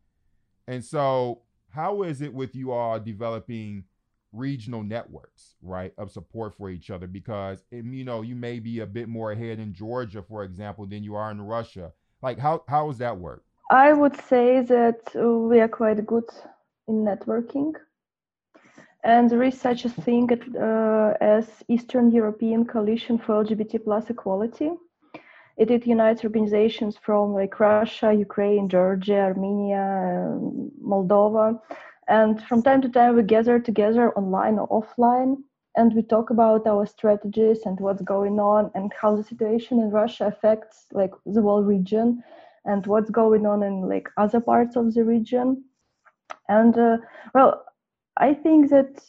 [0.69, 3.85] And so how is it with you all developing
[4.33, 8.87] regional networks, right, of support for each other because you know you may be a
[8.87, 11.93] bit more ahead in Georgia, for example, than you are in Russia.
[12.23, 13.45] Like how how does that work?
[13.71, 16.29] I would say that we are quite good
[16.89, 17.75] in networking,
[19.05, 20.29] and there is such a thing
[20.61, 24.71] uh, as Eastern European Coalition for LGBT plus Equality.
[25.57, 30.39] It, it unites organizations from like Russia, Ukraine, Georgia, Armenia,
[30.83, 31.61] Moldova,
[32.11, 35.37] and from time to time, we gather together online or offline
[35.77, 39.91] and we talk about our strategies and what's going on and how the situation in
[39.91, 42.21] Russia affects like the whole region
[42.65, 45.63] and what's going on in like other parts of the region.
[46.49, 46.97] And uh,
[47.33, 47.65] well,
[48.17, 49.05] I think that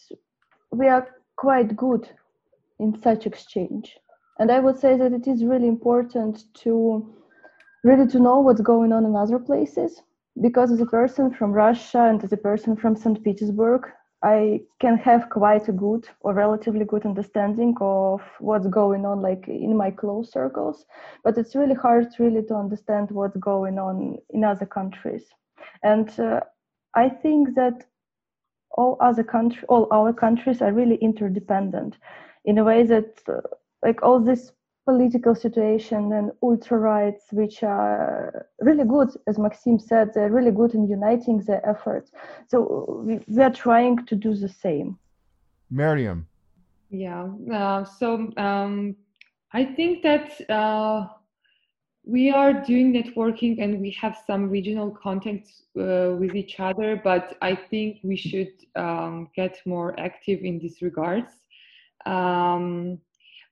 [0.72, 2.08] we are quite good
[2.80, 3.98] in such exchange.
[4.38, 7.12] And I would say that it is really important to
[7.84, 10.04] really to know what's going on in other places
[10.40, 13.24] because as a person from Russia and as a person from St.
[13.24, 13.88] Petersburg,
[14.24, 19.48] I can have quite a good or relatively good understanding of what's going on, like
[19.48, 20.86] in my close circles.
[21.24, 25.26] But it's really hard, really, to understand what's going on in other countries.
[25.84, 26.42] And uh,
[26.96, 27.86] I think that
[28.78, 31.98] all other country, all our countries are really interdependent
[32.46, 33.42] in a way that uh,
[33.84, 34.52] like all this
[34.86, 40.74] political situation and ultra rights, which are really good, as Maxime said, they're really good
[40.74, 42.12] in uniting their efforts.
[42.48, 44.98] So we, we are trying to do the same.
[45.70, 46.28] Miriam.
[46.90, 47.30] Yeah.
[47.54, 48.96] Uh, so um,
[49.54, 51.08] I think that uh,
[52.04, 57.38] we are doing networking and we have some regional contacts uh, with each other, but
[57.42, 61.34] I think we should um, get more active in these regards.
[62.06, 63.00] Um,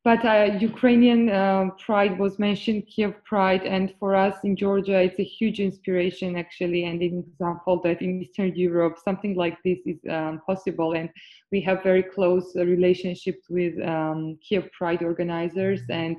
[0.06, 5.20] but uh, Ukrainian uh, pride was mentioned, Kiev pride, and for us in Georgia, it's
[5.20, 10.00] a huge inspiration actually, and an example that in Eastern Europe something like this is
[10.10, 10.94] um, possible.
[10.94, 11.10] And
[11.52, 16.16] we have very close uh, relationships with um, Kiev pride organizers, and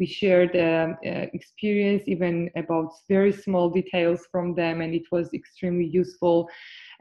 [0.00, 5.32] we shared uh, uh, experience even about very small details from them, and it was
[5.34, 6.48] extremely useful.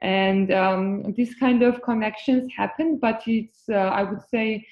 [0.01, 4.65] And um, this kind of connections happen, but it's uh, I would say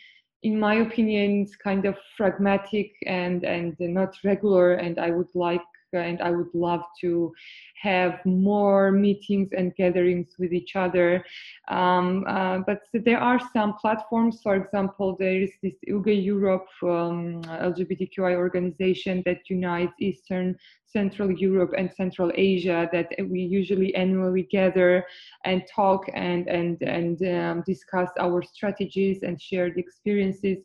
[0.47, 4.65] in my opinion, it's kind of pragmatic and and not regular.
[4.85, 7.33] And I would like and I would love to
[7.82, 11.23] have more meetings and gatherings with each other.
[11.67, 17.41] Um, uh, but there are some platforms, for example, there is this ILGA Europe um,
[17.43, 20.55] LGBTQI organization that unites Eastern
[20.88, 25.05] Central Europe and Central Asia that we usually annually gather
[25.43, 30.59] and talk and and and um, discuss our strategies and share the experiences.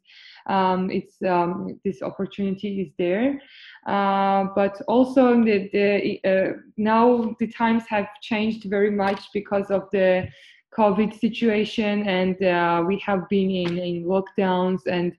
[0.46, 3.40] Um, it's um, this opportunity is there,
[3.86, 7.01] uh, but also the, the uh, now
[7.38, 10.28] the times have changed very much because of the
[10.76, 15.12] COVID situation, and uh, we have been in, in lockdowns and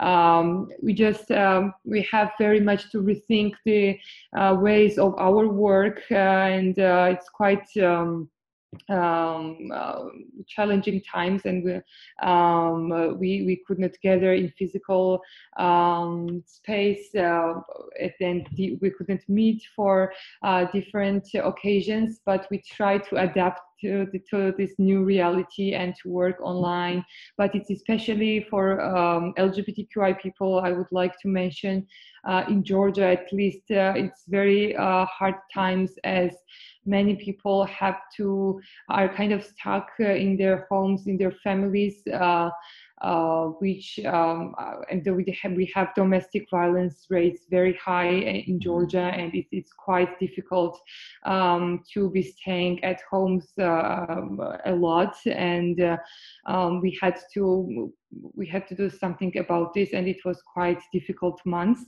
[0.00, 3.98] um, we just um, we have very much to rethink the
[4.36, 8.28] uh, ways of our work uh, and uh, it's quite um,
[8.88, 10.04] um, uh,
[10.46, 11.74] challenging times and we,
[12.22, 15.20] um, uh, we, we could not gather in physical
[15.58, 17.54] um, space uh,
[18.20, 20.12] and we couldn't meet for
[20.42, 26.08] uh, different occasions but we try to adapt to, to, this new reality and to
[26.08, 27.04] work online.
[27.36, 31.86] But it's especially for um, lgbtqi people i would like to mention
[32.28, 36.32] uh, in georgia at least uh, it's very hard times as
[36.84, 42.02] many people have to are kind of stuck uh, in their homes in their families
[43.02, 48.54] uh, which um, uh, and we have, we have domestic violence rates very high in
[48.54, 48.58] mm-hmm.
[48.58, 50.80] Georgia, and it, it's quite difficult
[51.24, 54.06] um, to be staying at homes uh,
[54.64, 55.14] a lot.
[55.26, 55.96] And uh,
[56.46, 57.92] um, we had to
[58.34, 61.84] we had to do something about this, and it was quite difficult months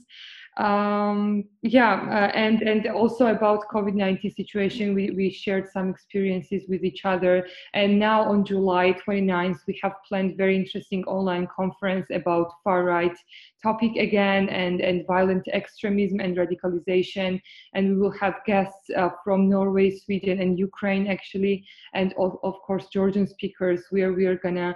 [0.59, 6.83] um, yeah, uh, and and also about COVID-19 situation, we, we shared some experiences with
[6.83, 7.47] each other.
[7.73, 13.17] And now on July 29th, we have planned very interesting online conference about far right
[13.61, 17.41] topic again and, and violent extremism and radicalization.
[17.73, 22.55] And we will have guests uh, from Norway, Sweden, and Ukraine actually, and of, of
[22.65, 24.75] course Georgian speakers, where we are gonna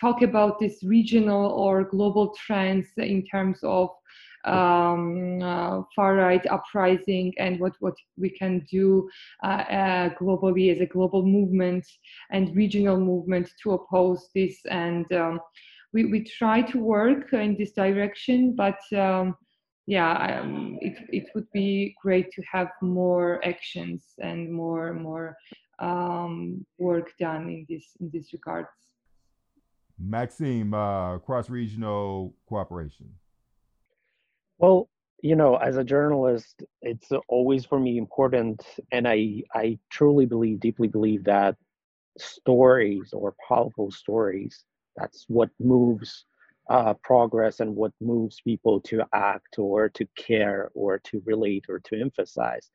[0.00, 3.90] talk about this regional or global trends in terms of
[4.44, 9.08] um, uh, far right uprising and what, what we can do
[9.42, 11.86] uh, uh, globally as a global movement
[12.30, 14.58] and regional movement to oppose this.
[14.70, 15.40] And um,
[15.94, 19.36] we, we try to work in this direction, but um,
[19.86, 25.36] yeah, um, it, it would be great to have more actions and more more
[25.78, 28.68] um, work done in this in this regards.
[29.98, 33.08] Maxime, uh, cross regional cooperation.
[34.58, 34.88] Well,
[35.22, 40.58] you know, as a journalist, it's always for me important, and I I truly believe,
[40.58, 41.56] deeply believe that
[42.18, 44.64] stories or powerful stories
[44.96, 46.24] that's what moves
[46.70, 51.78] uh, progress and what moves people to act or to care or to relate or
[51.80, 52.70] to emphasize.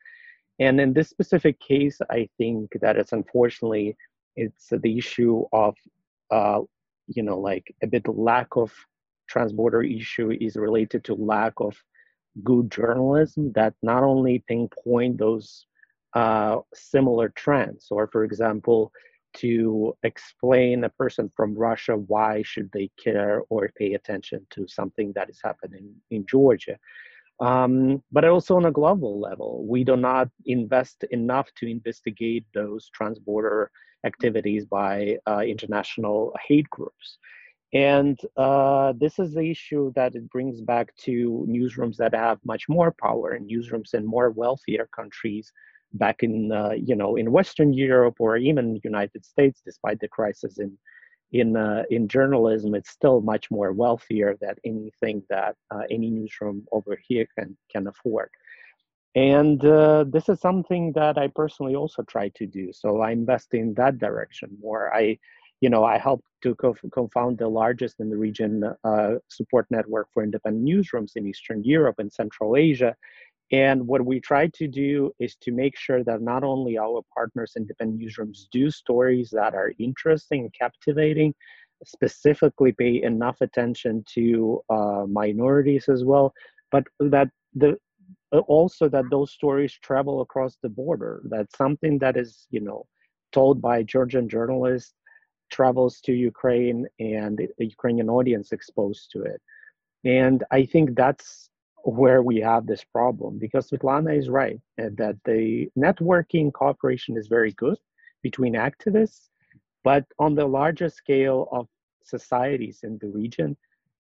[0.60, 3.96] And in this specific case, I think that it's unfortunately
[4.36, 5.76] it's the issue of
[6.32, 6.62] uh,
[7.08, 8.72] you know like a bit lack of
[9.32, 11.76] transborder issue is related to lack of
[12.44, 15.66] good journalism that not only pinpoint those
[16.14, 18.92] uh, similar trends, or for example,
[19.34, 25.12] to explain a person from Russia why should they care or pay attention to something
[25.14, 26.78] that is happening in Georgia.
[27.40, 32.90] Um, but also on a global level, we do not invest enough to investigate those
[33.00, 33.68] transborder
[34.06, 37.18] activities by uh, international hate groups.
[37.74, 42.68] And uh, this is the issue that it brings back to newsrooms that have much
[42.68, 45.52] more power, and newsrooms in more wealthier countries
[45.94, 50.60] back in uh, you know in Western Europe or even United States, despite the crisis
[50.60, 50.78] in
[51.32, 56.66] in uh, in journalism, it's still much more wealthier than anything that uh, any newsroom
[56.72, 58.30] over here can can afford.
[59.16, 62.72] And uh, this is something that I personally also try to do.
[62.72, 64.94] So I invest in that direction more.
[64.94, 65.18] I,
[65.62, 70.08] you know, I helped to co- co-found the largest in the region uh, support network
[70.14, 72.96] for independent newsrooms in Eastern Europe and Central Asia.
[73.52, 77.54] And what we try to do is to make sure that not only our partners,
[77.56, 81.34] in independent newsrooms, do stories that are interesting and captivating,
[81.84, 86.34] specifically pay enough attention to uh, minorities as well,
[86.72, 87.76] but that the
[88.32, 91.22] uh, also that those stories travel across the border.
[91.30, 92.86] That something that is, you know,
[93.32, 94.94] told by Georgian journalists
[95.52, 99.42] travels to Ukraine and the Ukrainian audience exposed to it.
[100.06, 101.49] And I think that's
[101.84, 107.52] where we have this problem because Svetlana is right that the networking cooperation is very
[107.54, 107.78] good
[108.22, 109.30] between activists,
[109.84, 111.68] but on the larger scale of
[112.04, 113.56] societies in the region,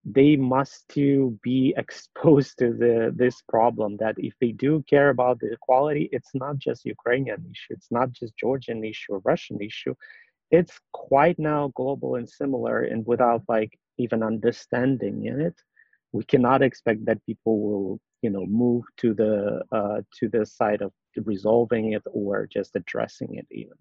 [0.05, 5.39] they must to be exposed to the this problem that if they do care about
[5.41, 9.95] the equality, it's not just Ukrainian issue, it's not just Georgian issue or Russian issue.
[10.51, 15.59] It's quite now global and similar, and without like even understanding in it,
[16.13, 20.83] we cannot expect that people will you know move to the uh, to the side
[20.83, 20.93] of
[21.25, 23.77] resolving it or just addressing it even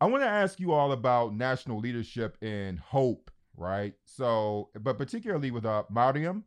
[0.00, 5.50] i want to ask you all about national leadership and hope right so but particularly
[5.50, 6.44] with uh mariam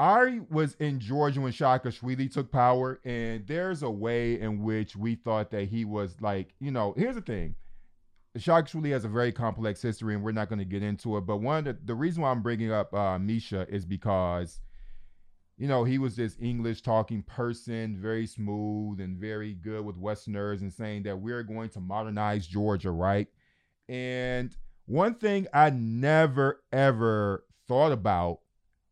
[0.00, 5.16] I was in Georgia when Saakashvili took power, and there's a way in which we
[5.16, 7.56] thought that he was like, you know, here's the thing.
[8.38, 11.22] Saakashvili has a very complex history, and we're not going to get into it.
[11.22, 14.60] But one, the, the reason why I'm bringing up uh, Misha is because,
[15.56, 20.62] you know, he was this English talking person, very smooth and very good with Westerners,
[20.62, 23.28] and saying that we're going to modernize Georgia, right?
[23.88, 24.54] And
[24.86, 28.40] one thing I never ever thought about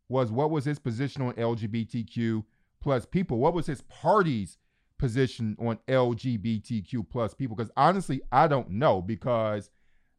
[0.09, 2.45] was what was his position on LGBTQ
[2.81, 3.39] plus people?
[3.39, 4.59] What was his party's
[4.99, 7.57] position on LGBTQ plus people?
[7.57, 9.71] Because honestly, I don't know because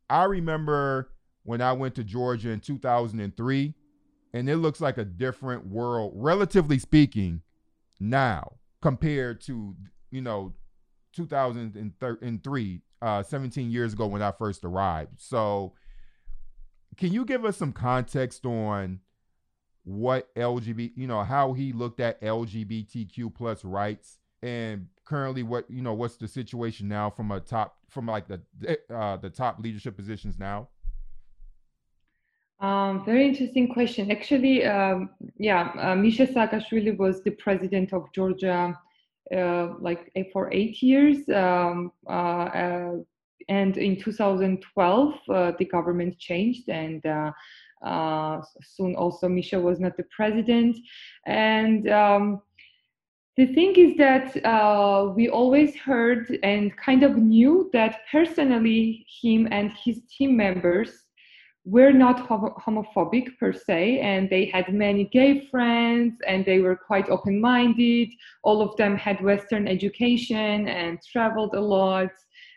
[0.10, 1.12] I remember
[1.44, 3.74] when I went to Georgia in 2003,
[4.34, 7.42] and it looks like a different world, relatively speaking,
[8.00, 9.76] now compared to
[10.12, 10.54] you know
[11.14, 15.20] 2003, uh, 17 years ago when I first arrived.
[15.20, 15.74] So,
[16.98, 19.00] can you give us some context on?
[19.88, 25.82] what LGBT, you know, how he looked at LGBTQ plus rights and currently what you
[25.82, 28.42] know what's the situation now from a top from like the
[28.94, 30.68] uh, the top leadership positions now?
[32.60, 34.12] Um, very interesting question.
[34.12, 38.78] Actually um, yeah uh, misha saakashvili was the president of georgia
[39.36, 42.96] uh, like for eight years um, uh, uh
[43.50, 47.06] and in 2012 uh, the government changed and
[47.82, 50.78] uh, soon also misha was not the president.
[51.26, 52.42] And um,
[53.38, 59.48] the thing is that uh, we always heard and kind of knew that personally him
[59.52, 61.04] and his team members
[61.64, 67.10] were not homophobic per se and they had many gay friends and they were quite
[67.10, 68.10] open-minded.
[68.42, 72.10] All of them had western education and traveled a lot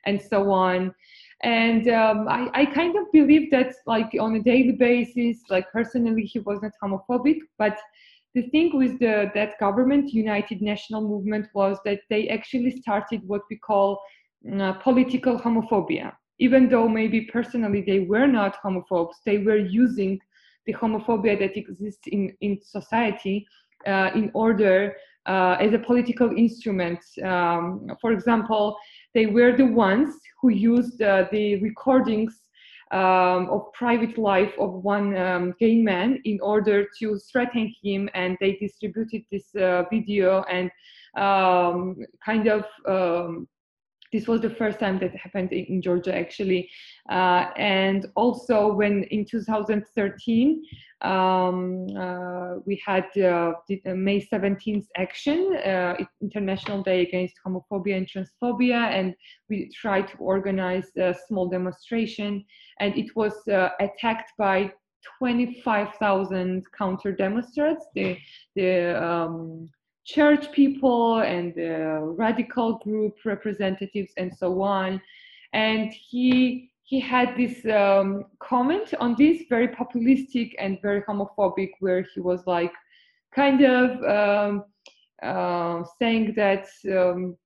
[0.07, 0.95] and so on.
[1.43, 6.23] And um, I, I kind of believe that like on a daily basis like personally
[6.23, 7.77] he was not homophobic but
[8.35, 13.43] the thing with the, that government united national movement was that they actually started what
[13.51, 14.01] we call
[14.59, 16.13] uh, political homophobia.
[16.39, 20.19] Even though maybe personally they were not homophobes they were using
[20.67, 23.47] the homophobia that exists in, in society
[23.87, 24.95] uh, in order
[25.27, 26.99] uh, as a political instrument.
[27.23, 28.77] Um, for example
[29.15, 32.41] they were the ones who used uh, the recordings
[32.91, 38.37] um, of private life of one um, gay man in order to threaten him and
[38.41, 40.71] they distributed this uh, video and
[41.17, 43.49] um, kind of um,
[44.13, 46.71] this was the first time that happened in Georgia actually.
[47.09, 50.63] Uh, and also when in 2013
[51.03, 58.07] um, uh, we had uh, the May 17th action, uh, International Day Against Homophobia and
[58.07, 59.15] Transphobia, and
[59.49, 62.45] we tried to organize a small demonstration,
[62.81, 64.71] and it was uh, attacked by
[65.19, 68.19] 25,000 counter demonstrators, the,
[68.55, 69.71] the um,
[70.15, 75.01] church people and the radical group representatives and so on.
[75.53, 82.05] And he he had this um, comment on this very populistic and very homophobic where
[82.15, 82.73] he was like
[83.33, 84.65] kind of um,
[85.23, 87.37] uh, saying that um,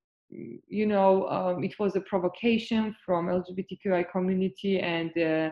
[0.69, 5.51] you know, um, it was a provocation from LGBTQI community, and uh,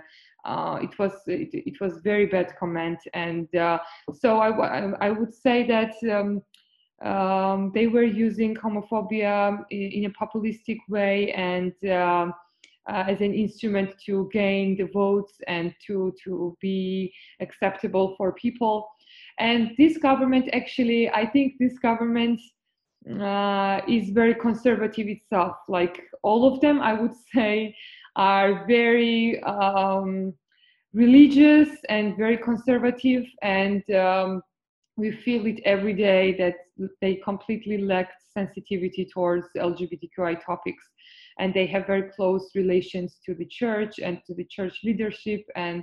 [0.49, 2.99] uh, it was it, it, was very bad comment.
[3.15, 3.79] And uh,
[4.13, 5.95] so I, I would say that.
[6.11, 6.43] Um,
[7.05, 12.35] um, they were using homophobia in, in a populistic way and um,
[12.89, 18.89] uh, as an instrument to gain the votes and to to be acceptable for people.
[19.39, 22.41] And this government actually i think this government
[23.21, 25.57] uh, is very conservative itself.
[25.69, 27.75] Like all of them i would say
[28.17, 30.35] are very um,
[30.93, 34.43] religious and very conservative and um,
[34.97, 36.55] we feel it every day that
[37.01, 40.85] they completely lack sensitivity towards lgbtqi topics
[41.39, 45.83] and they have very close relations to the church and to the church leadership and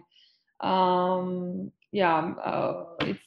[0.61, 3.19] um, yeah uh, it's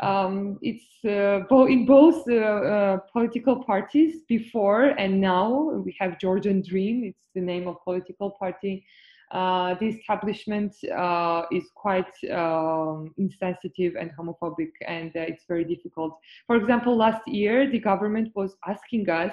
[0.00, 6.60] um, it's uh, in both uh, uh, political parties before and now we have Georgian
[6.60, 7.04] Dream.
[7.04, 8.84] It's the name of political party.
[9.32, 16.18] Uh, the establishment uh, is quite um, insensitive and homophobic, and it's very difficult.
[16.46, 19.32] For example, last year the government was asking us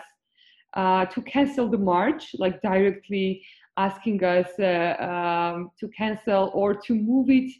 [0.73, 3.43] uh, to cancel the march, like directly
[3.75, 7.51] asking us uh, um, to cancel or to move it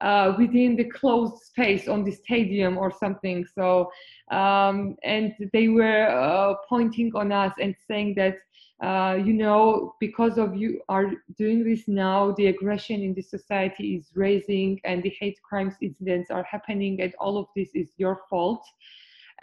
[0.00, 3.46] uh, within the closed space on the stadium or something.
[3.54, 3.90] So,
[4.30, 8.36] um, and they were uh, pointing on us and saying that,
[8.82, 13.94] uh, you know, because of you are doing this now, the aggression in the society
[13.94, 18.20] is raising and the hate crimes incidents are happening, and all of this is your
[18.28, 18.64] fault.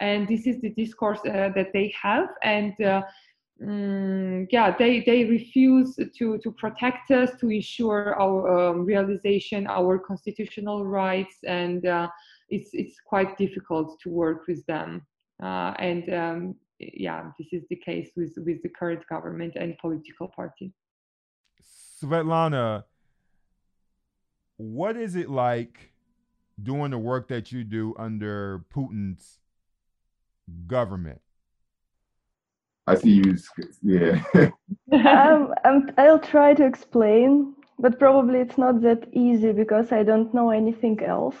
[0.00, 3.02] And this is the discourse uh, that they have and uh,
[3.62, 9.98] mm, yeah they they refuse to to protect us to ensure our um, realization our
[9.98, 12.08] constitutional rights and uh,
[12.52, 15.02] it's it's quite difficult to work with them.
[15.42, 16.54] Uh, and um,
[16.94, 20.72] yeah this is the case with with the current government and political party
[22.02, 22.84] svetlana
[24.56, 25.92] what is it like
[26.62, 29.38] doing the work that you do under putin's
[30.66, 31.20] government?
[32.86, 33.36] I see you.
[33.82, 34.22] Yeah.
[34.92, 40.34] um, um, I'll try to explain, but probably it's not that easy because I don't
[40.34, 41.36] know anything else.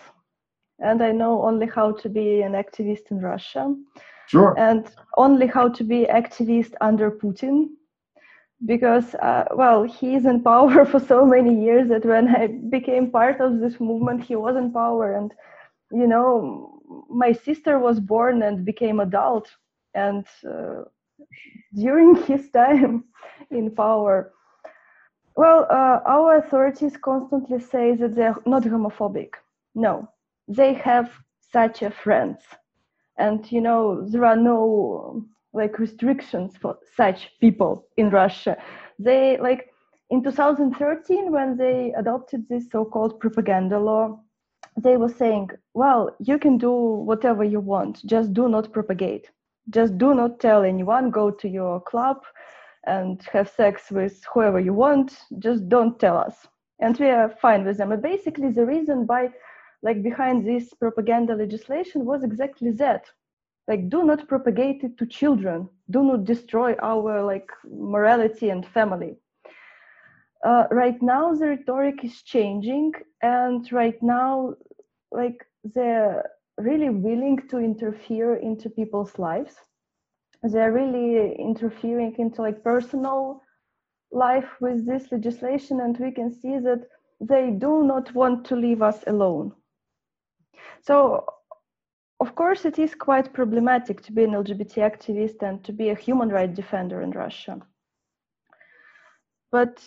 [0.78, 3.74] And I know only how to be an activist in Russia.
[4.32, 4.56] Sure.
[4.56, 7.68] And only how to be activist under Putin.
[8.66, 13.10] Because, uh, well, he is in power for so many years that when I became
[13.10, 15.14] part of this movement, he was in power.
[15.14, 15.32] And,
[15.92, 19.48] you know, my sister was born and became adult
[19.94, 20.82] and uh,
[21.74, 23.04] during his time
[23.50, 24.32] in power
[25.36, 29.30] well uh, our authorities constantly say that they're not homophobic
[29.74, 30.08] no
[30.48, 31.10] they have
[31.40, 32.40] such a friends
[33.18, 38.56] and you know there are no like restrictions for such people in russia
[38.98, 39.68] they like
[40.10, 44.18] in 2013 when they adopted this so-called propaganda law
[44.76, 49.30] they were saying, well, you can do whatever you want, just do not propagate.
[49.70, 52.22] Just do not tell anyone, go to your club
[52.86, 56.34] and have sex with whoever you want, just don't tell us.
[56.80, 57.92] And we are fine with them.
[57.92, 59.30] And basically the reason by
[59.82, 63.06] like behind this propaganda legislation was exactly that.
[63.68, 65.68] Like do not propagate it to children.
[65.90, 69.16] Do not destroy our like morality and family
[70.44, 74.54] uh, right now the rhetoric is changing and right now
[75.12, 76.24] like they're
[76.58, 79.54] really willing to interfere into people's lives
[80.42, 83.40] they're really interfering into like personal
[84.10, 86.82] life with this legislation and we can see that
[87.20, 89.52] they do not want to leave us alone
[90.80, 91.24] so
[92.20, 95.94] of course it is quite problematic to be an lgbt activist and to be a
[95.94, 97.60] human rights defender in russia
[99.50, 99.82] but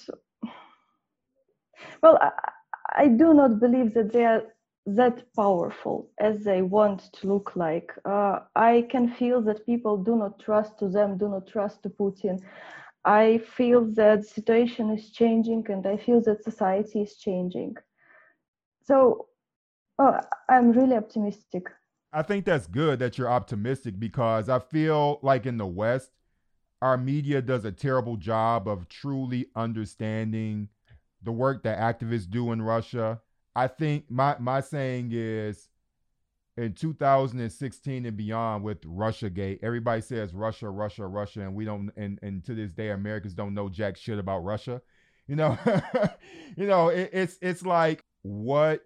[2.02, 2.32] well, I,
[2.96, 4.44] I do not believe that they are
[4.86, 7.92] that powerful as they want to look like.
[8.06, 11.90] Uh, I can feel that people do not trust to them, do not trust to
[11.90, 12.40] Putin.
[13.04, 17.76] I feel that the situation is changing and I feel that society is changing.
[18.84, 19.28] So
[20.00, 20.20] oh,
[20.50, 21.68] I'm really optimistic.
[22.14, 26.12] I think that's good that you're optimistic because I feel like in the West,
[26.82, 30.70] our media does a terrible job of truly understanding
[31.22, 33.20] the work that activists do in Russia.
[33.56, 35.68] I think my my saying is
[36.58, 41.92] in 2016 and beyond with Russia Gate, everybody says Russia, Russia, Russia, and we don't
[41.98, 44.82] and, and to this day Americans don't know jack shit about Russia.
[45.28, 45.58] You know,
[46.56, 48.86] you know, it, it's it's like what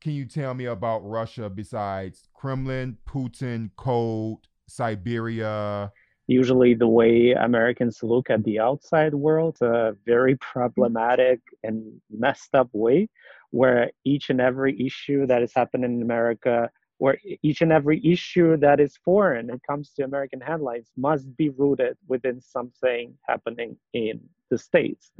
[0.00, 5.92] can you tell me about Russia besides Kremlin, Putin, cold, Siberia,
[6.26, 12.68] usually the way Americans look at the outside world, a very problematic and messed up
[12.72, 13.08] way,
[13.50, 18.56] where each and every issue that is happening in America, where each and every issue
[18.56, 24.20] that is foreign and comes to American headlines must be rooted within something happening in
[24.50, 25.10] the States.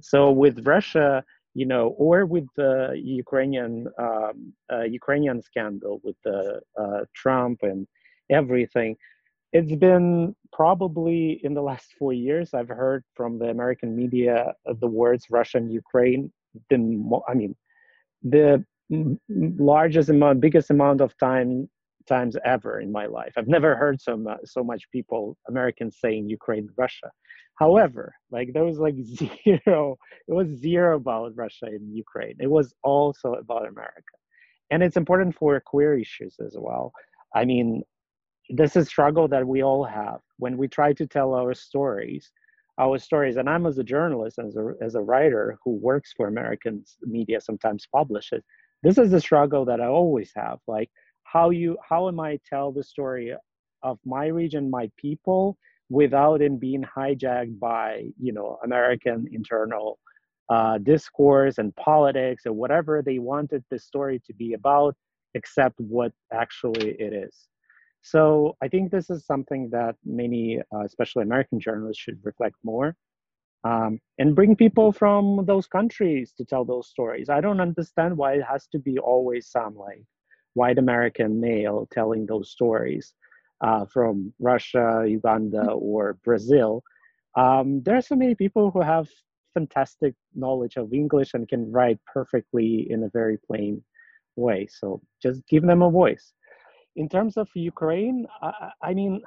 [0.00, 1.24] So with Russia,
[1.54, 7.86] you know, or with the Ukrainian um, uh, Ukrainian scandal with the uh, Trump and
[8.30, 8.96] everything,
[9.52, 14.88] it's been probably in the last four years I've heard from the American media the
[14.88, 16.32] words Russia and Ukraine.
[16.70, 16.78] The
[17.28, 17.54] I mean,
[18.22, 18.64] the
[19.28, 21.68] largest amount, biggest amount of time
[22.06, 23.32] times ever in my life.
[23.36, 27.10] I've never heard so much, so much people Americans saying Ukraine, Russia.
[27.56, 29.96] However, like there was like zero,
[30.28, 32.36] it was zero about Russia and Ukraine.
[32.40, 34.14] It was also about America.
[34.70, 36.92] And it's important for queer issues as well.
[37.34, 37.82] I mean,
[38.50, 42.30] this is struggle that we all have when we try to tell our stories
[42.78, 46.26] our stories and i'm as a journalist as a, as a writer who works for
[46.26, 48.42] american media sometimes publishes
[48.82, 50.90] this is the struggle that i always have like
[51.34, 53.34] how you how am i tell the story
[53.82, 55.58] of my region my people
[55.90, 59.98] without it being hijacked by you know american internal
[60.50, 64.94] uh, discourse and politics or whatever they wanted the story to be about
[65.34, 67.48] except what actually it is
[68.04, 72.94] so I think this is something that many, uh, especially American journalists, should reflect more
[73.64, 77.30] um, and bring people from those countries to tell those stories.
[77.30, 80.04] I don't understand why it has to be always some like
[80.54, 83.14] white American male telling those stories
[83.60, 86.82] uh, from Russia, Uganda, or Brazil.
[87.36, 89.08] Um, there are so many people who have
[89.52, 93.82] fantastic knowledge of English and can write perfectly in a very plain
[94.36, 94.66] way.
[94.70, 96.32] So just give them a voice
[96.96, 99.22] in terms of Ukraine, I, I, mean,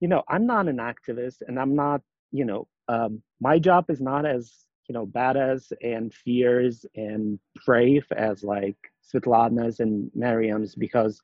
[0.00, 2.02] you know, I'm not an activist, and I'm not,
[2.32, 4.52] you know, um, my job is not as
[4.88, 8.78] you know badass and fierce and brave as like
[9.12, 11.20] Svetlana's and Mariam's because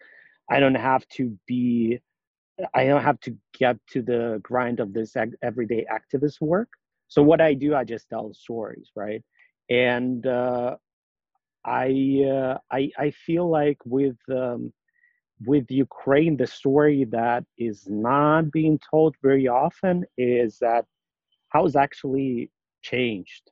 [0.51, 2.01] I don't have to be,
[2.75, 6.69] I don't have to get to the grind of this everyday activist work.
[7.09, 9.23] So what I do, I just tell stories, right?
[9.71, 10.77] And uh,
[11.65, 14.73] I, uh, I I feel like with um,
[15.47, 20.85] with Ukraine, the story that is not being told very often is that
[21.51, 22.51] how it's actually
[22.83, 23.51] changed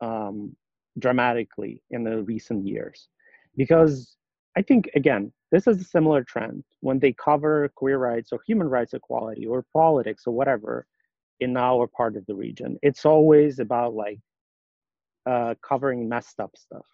[0.00, 0.54] um,
[0.98, 3.08] dramatically in the recent years.
[3.56, 4.16] Because
[4.56, 8.68] I think, again, this is a similar trend when they cover queer rights or human
[8.68, 10.86] rights equality or politics or whatever
[11.40, 12.78] in our part of the region.
[12.82, 14.18] It's always about like
[15.26, 16.86] uh, covering messed up stuff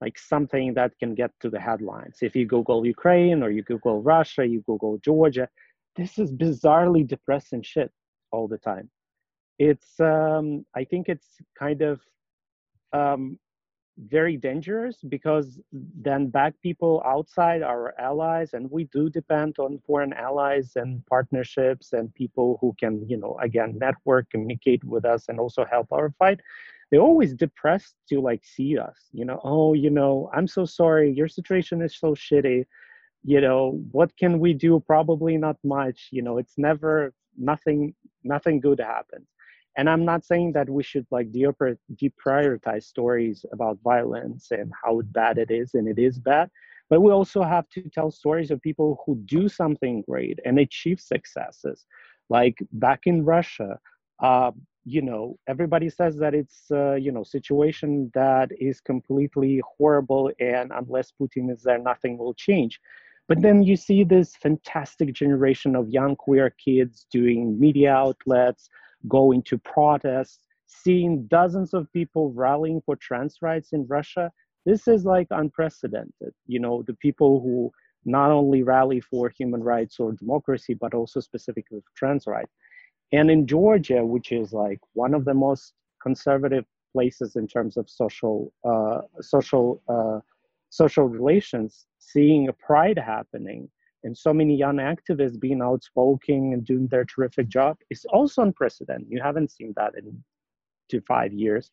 [0.00, 2.18] like something that can get to the headlines.
[2.22, 5.48] If you Google Ukraine or you Google Russia, you Google Georgia,
[5.96, 7.90] this is bizarrely depressing shit
[8.30, 8.90] all the time.
[9.58, 11.26] It's, um, I think it's
[11.58, 12.00] kind of
[12.92, 13.38] um,
[14.06, 20.12] very dangerous because then back people outside our allies, and we do depend on foreign
[20.12, 21.06] allies and mm.
[21.06, 25.88] partnerships and people who can, you know, again, network, communicate with us, and also help
[25.92, 26.40] our fight.
[26.90, 31.12] They're always depressed to like see us you know oh you know i'm so sorry
[31.12, 32.64] your situation is so shitty.
[33.24, 34.80] You know what can we do?
[34.86, 37.94] Probably not much you know it's never nothing
[38.24, 39.26] nothing good happens
[39.78, 45.38] and i'm not saying that we should like deprioritize stories about violence and how bad
[45.38, 46.50] it is and it is bad
[46.90, 50.98] but we also have to tell stories of people who do something great and achieve
[50.98, 51.84] successes.
[52.30, 53.78] Like back in russia
[54.22, 54.50] uh,
[54.84, 60.72] you know everybody says that it's uh, you know situation that is completely horrible and
[60.74, 62.80] unless putin is there nothing will change.
[63.28, 68.70] But then you see this fantastic generation of young queer kids doing media outlets
[69.06, 74.30] going to protests seeing dozens of people rallying for trans rights in russia.
[74.66, 76.32] This is like unprecedented.
[76.46, 77.70] You know the people who
[78.04, 82.54] not only rally for human rights or democracy but also specifically for trans rights.
[83.12, 85.72] And in Georgia, which is like one of the most
[86.02, 90.20] conservative places in terms of social uh, social uh,
[90.70, 93.70] social relations, seeing a pride happening
[94.04, 99.08] and so many young activists being outspoken and doing their terrific job is also unprecedented.
[99.10, 100.22] You haven't seen that in
[100.88, 101.70] two five years.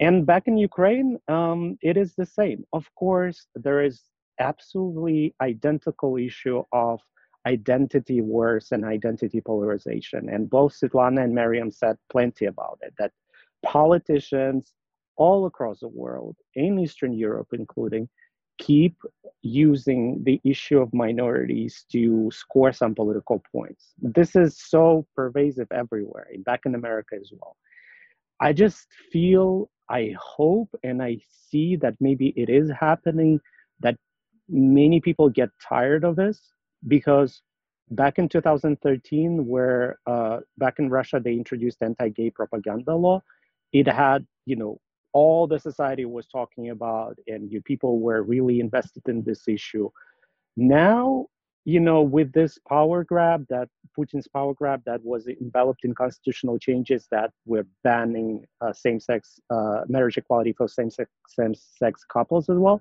[0.00, 2.64] And back in Ukraine, um, it is the same.
[2.72, 4.02] Of course, there is
[4.38, 7.00] absolutely identical issue of
[7.46, 10.28] identity wars and identity polarization.
[10.28, 13.12] And both Svetlana and Mariam said plenty about it, that
[13.64, 14.72] politicians
[15.16, 18.08] all across the world, in Eastern Europe including,
[18.58, 18.96] keep
[19.42, 23.94] using the issue of minorities to score some political points.
[24.00, 27.56] This is so pervasive everywhere, back in America as well.
[28.40, 33.40] I just feel, I hope, and I see that maybe it is happening
[33.80, 33.96] that
[34.48, 36.40] many people get tired of this
[36.86, 37.42] because
[37.90, 43.22] back in 2013, where uh, back in Russia they introduced anti-gay propaganda law,
[43.72, 44.80] it had you know
[45.18, 49.88] all the society was talking about, and you people were really invested in this issue.
[50.56, 51.26] Now,
[51.72, 56.56] you know, with this power grab that Putin's power grab that was enveloped in constitutional
[56.66, 59.20] changes that were banning uh, same-sex
[59.56, 61.08] uh, marriage equality for same-sex
[61.38, 62.78] same-sex couples as well.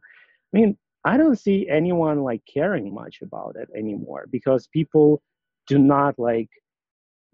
[0.49, 0.71] I mean,
[1.11, 5.07] I don't see anyone like caring much about it anymore because people
[5.71, 6.51] do not like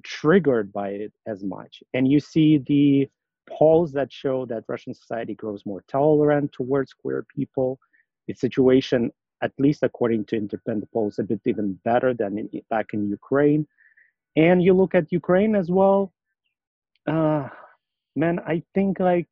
[0.03, 1.73] triggered by it as much.
[1.93, 3.09] And you see the
[3.47, 7.79] polls that show that Russian society grows more tolerant towards queer people.
[8.27, 9.11] The situation,
[9.41, 13.67] at least according to independent polls, a bit even better than in, back in Ukraine.
[14.35, 16.13] And you look at Ukraine as well.
[17.07, 17.49] Uh,
[18.15, 19.27] man, I think like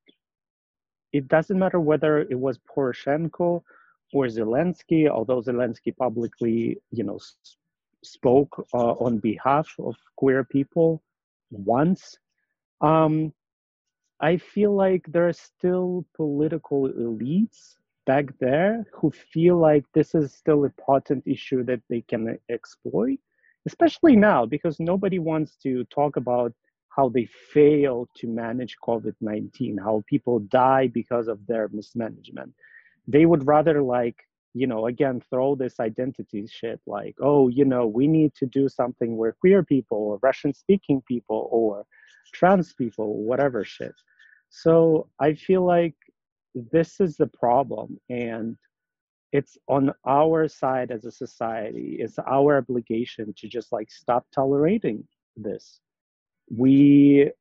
[1.14, 3.64] it doesn't matter whether it was Poroshenko
[4.14, 7.20] or Zelensky, although Zelensky publicly, you know,
[8.04, 11.02] spoke uh, on behalf of queer people
[11.52, 12.18] once.
[12.82, 13.34] Um,
[14.22, 20.34] I feel like there are still political elites back there who feel like this is
[20.34, 23.20] still a potent issue that they can exploit,
[23.66, 26.54] especially now because nobody wants to talk about
[26.90, 32.54] how they fail to manage COVID 19, how people die because of their mismanagement.
[33.08, 34.18] They would rather like
[34.54, 38.68] you know again throw this identity shit like oh you know we need to do
[38.68, 41.86] something where queer people or russian speaking people or
[42.32, 43.96] trans people whatever shit.
[44.50, 45.96] So i feel like
[46.72, 48.58] this is the problem and
[49.32, 51.98] it's on our side as a society.
[52.00, 55.08] It's our obligation to just like stop tolerating
[55.38, 55.80] this.
[56.50, 57.32] We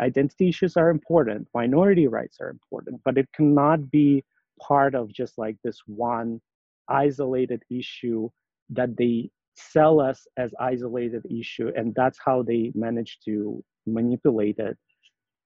[0.00, 4.24] identity issues are important minority rights are important but it cannot be
[4.60, 6.40] part of just like this one
[6.88, 8.28] isolated issue
[8.70, 14.76] that they sell us as isolated issue and that's how they manage to manipulate it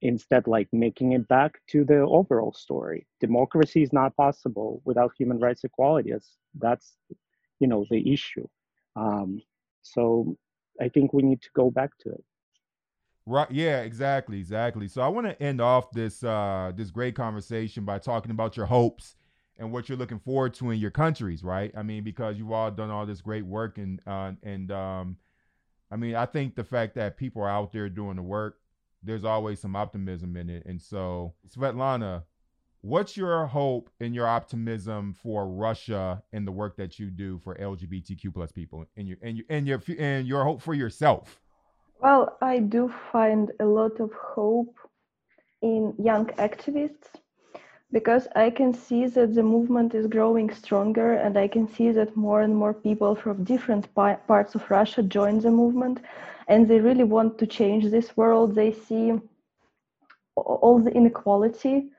[0.03, 5.39] instead like making it back to the overall story democracy is not possible without human
[5.39, 6.97] rights equality that's, that's
[7.61, 8.47] you know the issue
[8.95, 9.41] um,
[9.83, 10.37] so
[10.81, 12.25] i think we need to go back to it
[13.27, 13.51] Right.
[13.51, 13.81] Yeah.
[13.83, 14.39] Exactly.
[14.39, 14.87] Exactly.
[14.87, 18.67] So I want to end off this uh, this great conversation by talking about your
[18.67, 19.17] hopes
[19.59, 21.43] and what you're looking forward to in your countries.
[21.43, 21.73] Right.
[21.77, 25.17] I mean, because you've all done all this great work and uh, and um,
[25.91, 28.59] I mean, I think the fact that people are out there doing the work,
[29.03, 30.65] there's always some optimism in it.
[30.67, 32.25] And so, Svetlana,
[32.81, 37.55] what's your hope and your optimism for Russia and the work that you do for
[37.57, 41.41] LGBTQ plus people and your and your and your and your hope for yourself?
[42.01, 44.75] Well, I do find a lot of hope
[45.63, 47.09] in young activists
[47.93, 52.17] because I can see that the movement is growing stronger and I can see that
[52.17, 56.01] more and more people from different parts of Russia join the movement
[56.49, 58.55] and they really want to change this world.
[58.55, 59.13] They see
[60.37, 61.91] all the inequality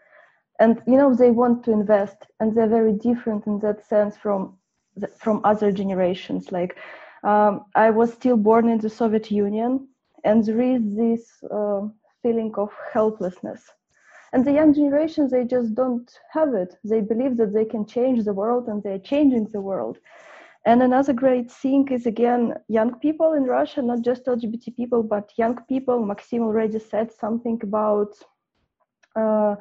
[0.60, 4.58] and you know they want to invest and they're very different in that sense from
[4.96, 6.78] the, from other generations like
[7.24, 9.88] um, I was still born in the Soviet Union,
[10.24, 11.82] and there is this uh,
[12.22, 13.64] feeling of helplessness.
[14.34, 16.76] And the young generation they just don't have it.
[16.84, 19.98] They believe that they can change the world, and they're changing the world.
[20.66, 25.32] And another great thing is again, young people in Russia, not just LGBT people, but
[25.38, 26.06] young people.
[26.06, 28.14] Maxime already said something about
[29.16, 29.56] uh,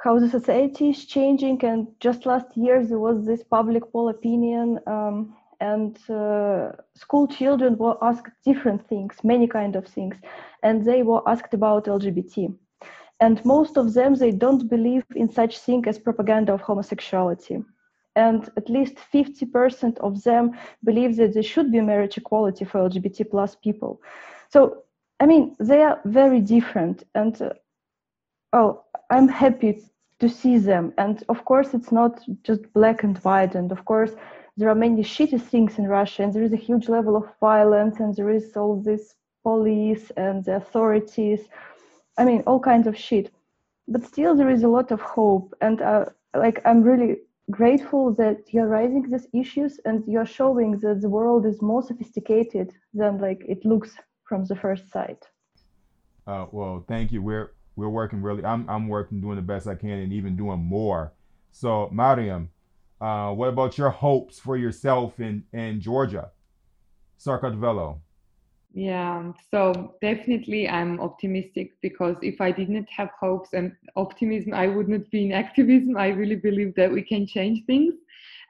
[0.00, 1.64] how the society is changing.
[1.64, 7.76] And just last year, there was this public poll opinion um, and uh, school children
[7.76, 10.16] were asked different things many kind of things
[10.64, 12.34] and they were asked about lgbt
[13.24, 17.56] and most of them they don't believe in such thing as propaganda of homosexuality.
[18.14, 20.44] And at least 50% of them
[20.84, 23.92] believe that there should be marriage equality for lgbt plus people.
[24.54, 24.60] So
[25.22, 27.50] i mean they are very different and uh,
[28.58, 28.70] oh
[29.14, 29.72] i'm happy
[30.22, 30.84] to see them.
[30.98, 32.12] And of course it's not
[32.48, 33.54] just black and white.
[33.54, 34.12] And of course
[34.56, 38.00] there are many shitty things in Russia, and there is a huge level of violence,
[38.00, 41.40] and there is all this police and the authorities.
[42.18, 43.30] I mean, all kinds of shit.
[43.88, 47.18] But still, there is a lot of hope, and uh, like I'm really
[47.50, 52.72] grateful that you're raising these issues and you're showing that the world is more sophisticated
[52.94, 53.90] than like it looks
[54.28, 55.22] from the first sight.
[56.26, 57.20] Uh, well, thank you.
[57.22, 58.44] We're we're working really.
[58.44, 61.12] I'm I'm working, doing the best I can, and even doing more.
[61.50, 62.50] So, Mariam,
[63.02, 66.30] Uh, what about your hopes for yourself in, in Georgia?
[67.18, 67.98] Sakartvelo.
[68.74, 74.88] Yeah, so definitely I'm optimistic because if I didn't have hopes and optimism, I would
[74.88, 75.98] not be in activism.
[75.98, 77.92] I really believe that we can change things.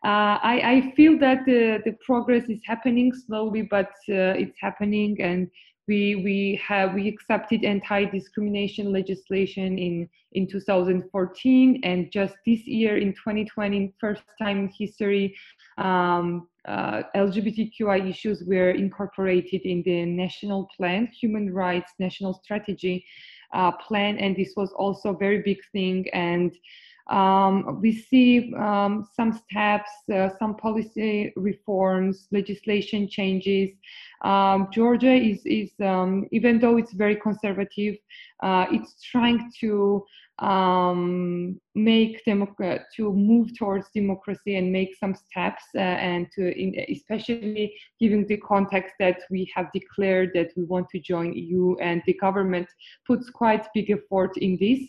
[0.05, 5.21] Uh, I, I, feel that the, the progress is happening slowly, but uh, it's happening,
[5.21, 5.49] and
[5.89, 13.13] we we have we accepted anti-discrimination legislation in in 2014 and just this year in
[13.13, 15.37] 2020 first time in history
[15.79, 23.05] um, uh, lgbtqi issues were incorporated in the national plan human rights national strategy
[23.53, 26.07] uh, plan and this was also a very big thing.
[26.13, 26.53] And
[27.09, 33.71] um, we see um, some steps, uh, some policy reforms, legislation changes.
[34.23, 37.97] Um, Georgia is, is um, even though it's very conservative,
[38.43, 40.05] uh, it's trying to
[40.39, 46.75] um, make democrat to move towards democracy and make some steps, uh, and to in,
[46.89, 52.03] especially given the context that we have declared that we want to join EU, and
[52.07, 52.67] the government
[53.07, 54.81] puts quite big effort in this.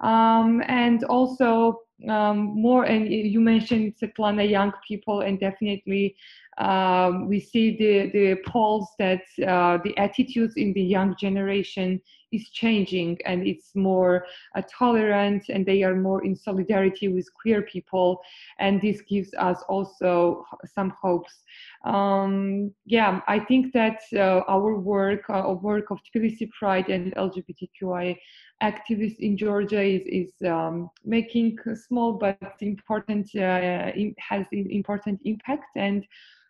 [0.00, 6.16] Um, and also um, more, and you mentioned Svetlana, young people, and definitely
[6.58, 12.00] um, we see the, the polls that uh, the attitudes in the young generation
[12.32, 17.62] is changing and it's more uh, tolerant and they are more in solidarity with queer
[17.62, 18.20] people.
[18.58, 21.42] And this gives us also some hopes.
[21.84, 28.16] Um, yeah i think that uh, our work uh, work of tbilisi pride and lgbtqi
[28.62, 36.04] activists in georgia is, is um, making small but important uh, has important impact and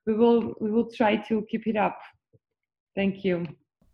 [0.06, 1.98] we will we will try to keep it up.
[2.94, 3.46] Thank you.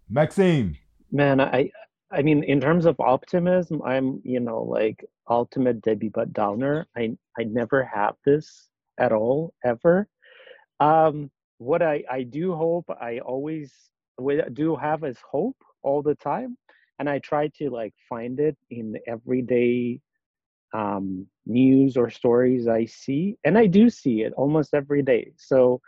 [0.08, 0.76] Maxime
[1.12, 1.70] man i
[2.12, 6.86] i mean in terms of optimism i'm you know like ultimate debbie but downer.
[6.96, 10.08] I i never have this at all ever.
[10.80, 13.72] Um what i i do hope i always
[14.52, 16.56] do have is hope all the time
[16.98, 20.00] and i try to like find it in everyday
[20.74, 25.32] um news or stories i see and i do see it almost every day.
[25.36, 25.80] So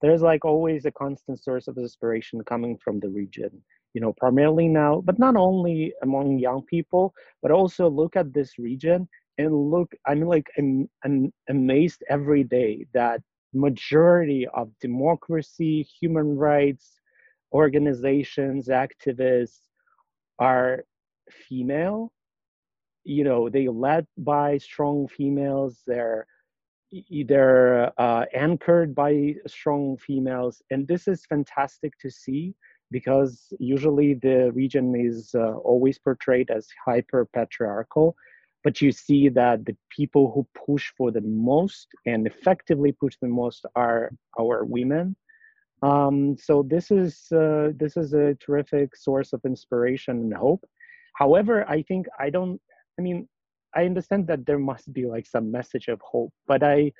[0.00, 3.50] there's like always a constant source of inspiration coming from the region
[3.96, 8.58] you know primarily now but not only among young people but also look at this
[8.58, 13.22] region and look i'm like I'm, I'm amazed every day that
[13.54, 17.00] majority of democracy human rights
[17.54, 19.60] organizations activists
[20.38, 20.84] are
[21.48, 22.12] female.
[23.04, 26.26] You know they led by strong females they're
[27.26, 32.54] they're uh, anchored by strong females and this is fantastic to see
[32.90, 38.16] because usually the region is uh, always portrayed as hyper patriarchal
[38.64, 43.28] but you see that the people who push for the most and effectively push the
[43.28, 44.10] most are
[44.40, 45.14] our women.
[45.82, 50.64] Um, so this is uh, this is a terrific source of inspiration and hope.
[51.14, 52.60] However i think i don't
[52.98, 53.28] i mean
[53.76, 56.92] I understand that there must be like some message of hope, but I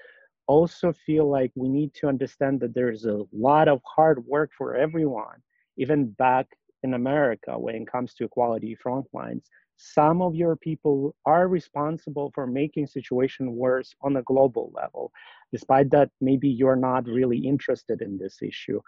[0.47, 4.76] also feel like we need to understand that there's a lot of hard work for
[4.76, 5.39] everyone,
[5.77, 6.47] even back
[6.83, 9.45] in America when it comes to equality frontlines.
[9.77, 15.12] Some of your people are responsible for making situation worse on a global level,
[15.53, 18.81] despite that maybe you're not really interested in this issue.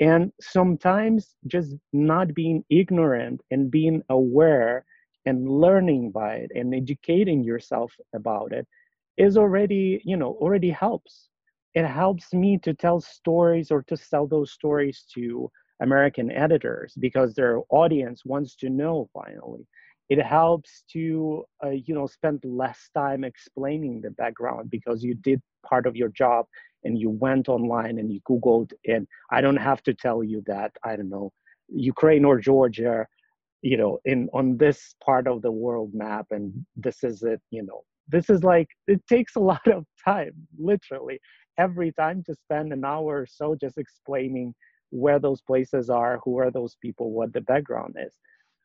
[0.00, 4.84] And sometimes just not being ignorant and being aware
[5.26, 8.66] and learning by it and educating yourself about it
[9.16, 11.28] is already you know already helps
[11.74, 15.50] it helps me to tell stories or to sell those stories to
[15.82, 19.66] american editors because their audience wants to know finally.
[20.08, 25.40] It helps to uh, you know spend less time explaining the background because you did
[25.64, 26.46] part of your job
[26.84, 30.72] and you went online and you googled and i don't have to tell you that
[30.84, 31.30] i don't know
[31.68, 33.06] ukraine or georgia
[33.62, 37.62] you know in on this part of the world map and this is it you
[37.62, 37.82] know.
[38.08, 41.20] This is like it takes a lot of time literally
[41.58, 44.54] every time to spend an hour or so just explaining
[44.92, 48.14] where those places are who are those people what the background is.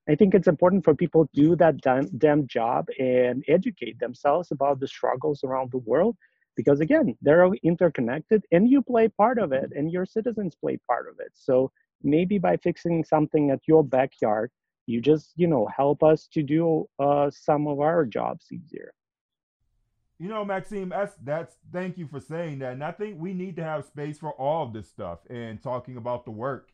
[0.10, 4.80] I think it's important for people to do that damn, job and educate themselves about
[4.80, 6.16] the struggles around the world.
[6.56, 10.78] Because again they're all interconnected and you play part of it and your citizens play
[10.88, 11.32] part of it.
[11.34, 11.72] So
[12.04, 14.52] maybe by fixing something at your backyard
[14.88, 18.94] you just you know help us to do uh, some of our jobs easier
[20.20, 22.74] you know maxime that's that's thank you for saying that.
[22.74, 25.98] And i think we need to have space for all of this stuff and talking
[25.98, 26.72] about the work.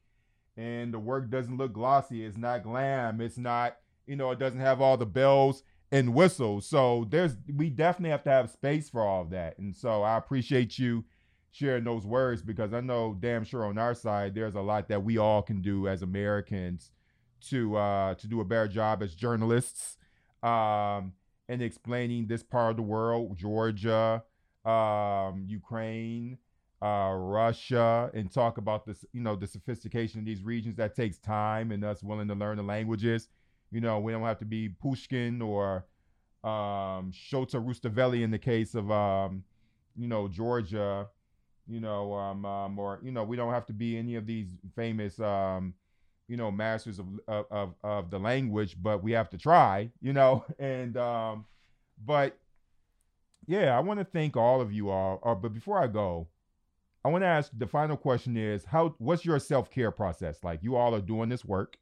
[0.55, 2.23] And the work doesn't look glossy.
[2.23, 3.21] It's not glam.
[3.21, 6.65] It's not you know it doesn't have all the bells and whistles.
[6.67, 9.57] So there's we definitely have to have space for all of that.
[9.57, 11.05] And so I appreciate you
[11.51, 15.03] sharing those words because I know damn sure on our side there's a lot that
[15.03, 16.91] we all can do as Americans
[17.49, 19.97] to uh, to do a better job as journalists.
[20.41, 21.13] Um,
[21.49, 24.23] and explaining this part of the world, Georgia,
[24.65, 26.37] um, Ukraine,
[26.81, 30.75] uh, Russia, and talk about this, you know, the sophistication of these regions.
[30.75, 33.29] That takes time and us willing to learn the languages.
[33.71, 35.85] You know, we don't have to be Pushkin or
[36.43, 39.43] um, Shota Rustaveli in the case of, um,
[39.95, 41.07] you know, Georgia,
[41.67, 44.49] you know, um, um, or, you know, we don't have to be any of these
[44.75, 45.73] famous, um,
[46.27, 47.07] you know, masters of,
[47.51, 51.45] of, of the language, but we have to try, you know, and, um,
[52.05, 52.37] but
[53.45, 55.19] yeah, I want to thank all of you all.
[55.23, 56.27] Uh, but before I go,
[57.05, 60.37] I want to ask the final question is how, what's your self-care process?
[60.43, 61.77] Like you all are doing this work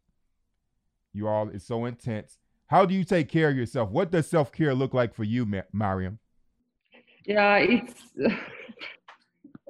[1.13, 2.37] you all, it's so intense.
[2.67, 3.89] How do you take care of yourself?
[3.89, 6.19] What does self care look like for you, Mariam?
[7.25, 8.01] Yeah, it's.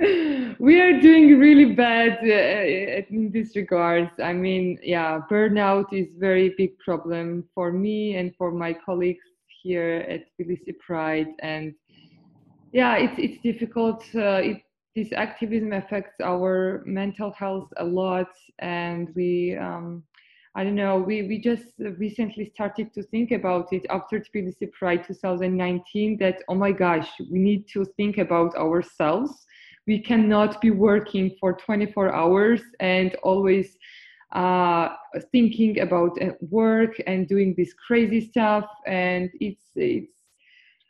[0.60, 4.10] we are doing really bad uh, in this regards.
[4.20, 9.26] I mean, yeah, burnout is very big problem for me and for my colleagues
[9.62, 11.76] here at Tbilisi Pride, and
[12.72, 14.04] yeah, it's it's difficult.
[14.16, 14.62] Uh, it,
[14.96, 20.04] this activism affects our mental health a lot, and we um,
[20.54, 21.64] I don't know, we, we just
[21.98, 27.40] recently started to think about it after Tbilisi Pride 2019 that, oh my gosh, we
[27.40, 29.46] need to think about ourselves.
[29.88, 33.78] We cannot be working for 24 hours and always
[34.32, 34.90] uh,
[35.32, 38.66] thinking about uh, work and doing this crazy stuff.
[38.86, 40.22] And it's, it's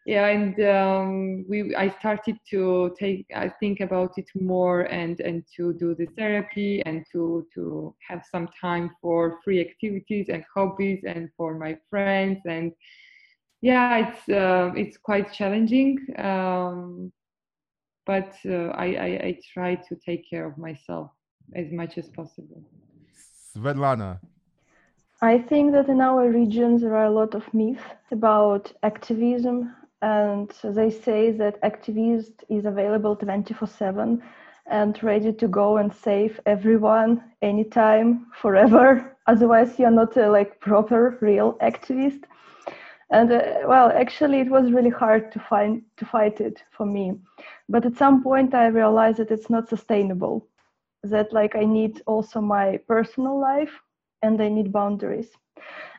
[0.05, 5.43] yeah and um, we i started to take i think about it more and and
[5.55, 11.03] to do the therapy and to to have some time for free activities and hobbies
[11.05, 12.71] and for my friends and
[13.61, 17.11] yeah it's uh, it's quite challenging um,
[18.05, 21.11] but uh, I, I i try to take care of myself
[21.55, 22.63] as much as possible.
[23.55, 24.19] Svetlana.
[25.21, 30.51] I think that in our region there are a lot of myths about activism and
[30.63, 34.23] they say that activist is available 24 7
[34.67, 39.15] and ready to go and save everyone anytime forever.
[39.27, 42.23] Otherwise you're not a like proper real activist
[43.11, 47.13] and uh, well actually it was really hard to find to fight it for me
[47.69, 50.47] but at some point i realized that it's not sustainable
[51.03, 53.79] that like i need also my personal life
[54.23, 55.29] and i need boundaries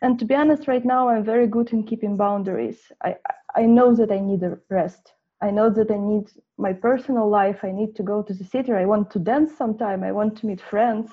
[0.03, 3.15] and to be honest right now i'm very good in keeping boundaries i
[3.55, 5.13] I know that I need a rest.
[5.43, 7.65] I know that I need my personal life.
[7.65, 8.77] I need to go to the theater.
[8.77, 10.03] I want to dance sometime.
[10.03, 11.11] I want to meet friends.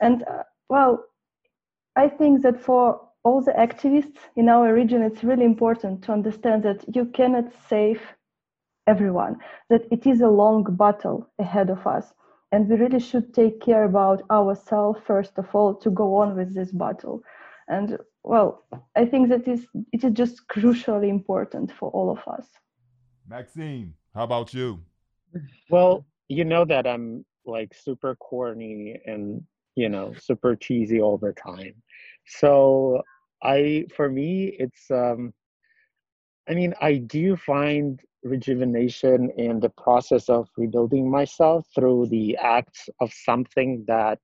[0.00, 1.04] And uh, well,
[1.96, 6.62] I think that for all the activists in our region, it's really important to understand
[6.62, 8.00] that you cannot save
[8.86, 9.36] everyone,
[9.68, 12.12] that it is a long battle ahead of us.
[12.52, 16.54] And we really should take care about ourselves, first of all, to go on with
[16.54, 17.22] this battle.
[17.68, 18.64] And well,
[18.96, 22.46] I think that is it is just crucially important for all of us.
[23.28, 24.80] Maxime, how about you?
[25.70, 29.42] Well, you know that I'm like super corny and
[29.76, 31.74] you know super cheesy all the time.
[32.38, 33.02] So
[33.42, 35.32] I for me it's um
[36.48, 42.88] I mean I do find rejuvenation in the process of rebuilding myself through the acts
[43.00, 44.18] of something that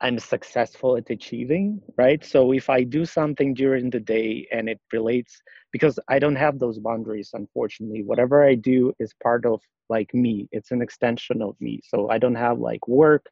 [0.00, 2.22] I'm successful at achieving, right?
[2.24, 5.40] So if I do something during the day and it relates,
[5.72, 10.48] because I don't have those boundaries, unfortunately, whatever I do is part of like me,
[10.52, 11.80] it's an extension of me.
[11.84, 13.26] So I don't have like work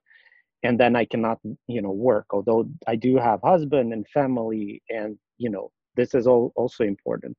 [0.65, 1.39] and then I cannot,
[1.69, 6.27] you know, work, although I do have husband and family and, you know, this is
[6.27, 7.37] all also important.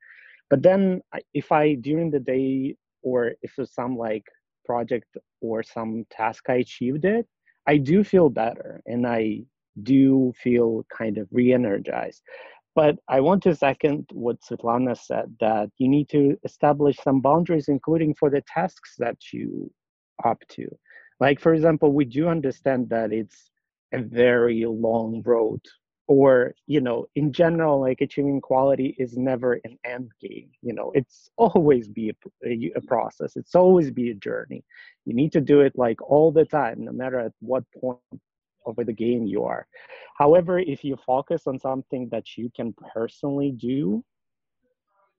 [0.49, 1.01] But then
[1.33, 4.23] if I during the day or if there's some like
[4.63, 5.07] project
[5.41, 7.25] or some task I achieved it,
[7.67, 9.41] I do feel better and I
[9.81, 12.21] do feel kind of re energized.
[12.75, 17.69] But I want to second what Svetlana said that you need to establish some boundaries,
[17.69, 19.71] including for the tasks that you
[20.23, 20.67] opt to.
[21.19, 23.49] Like, for example, we do understand that it's
[23.93, 25.61] a very long road
[26.07, 30.91] or you know in general like achieving quality is never an end game you know
[30.93, 33.35] it's always be a, a, a, process.
[33.35, 34.63] It's always be a journey.
[35.05, 37.99] You need to do it like all the time no matter at what point
[38.65, 39.67] of the game you are.
[40.17, 44.03] However if you focus on something that you can personally do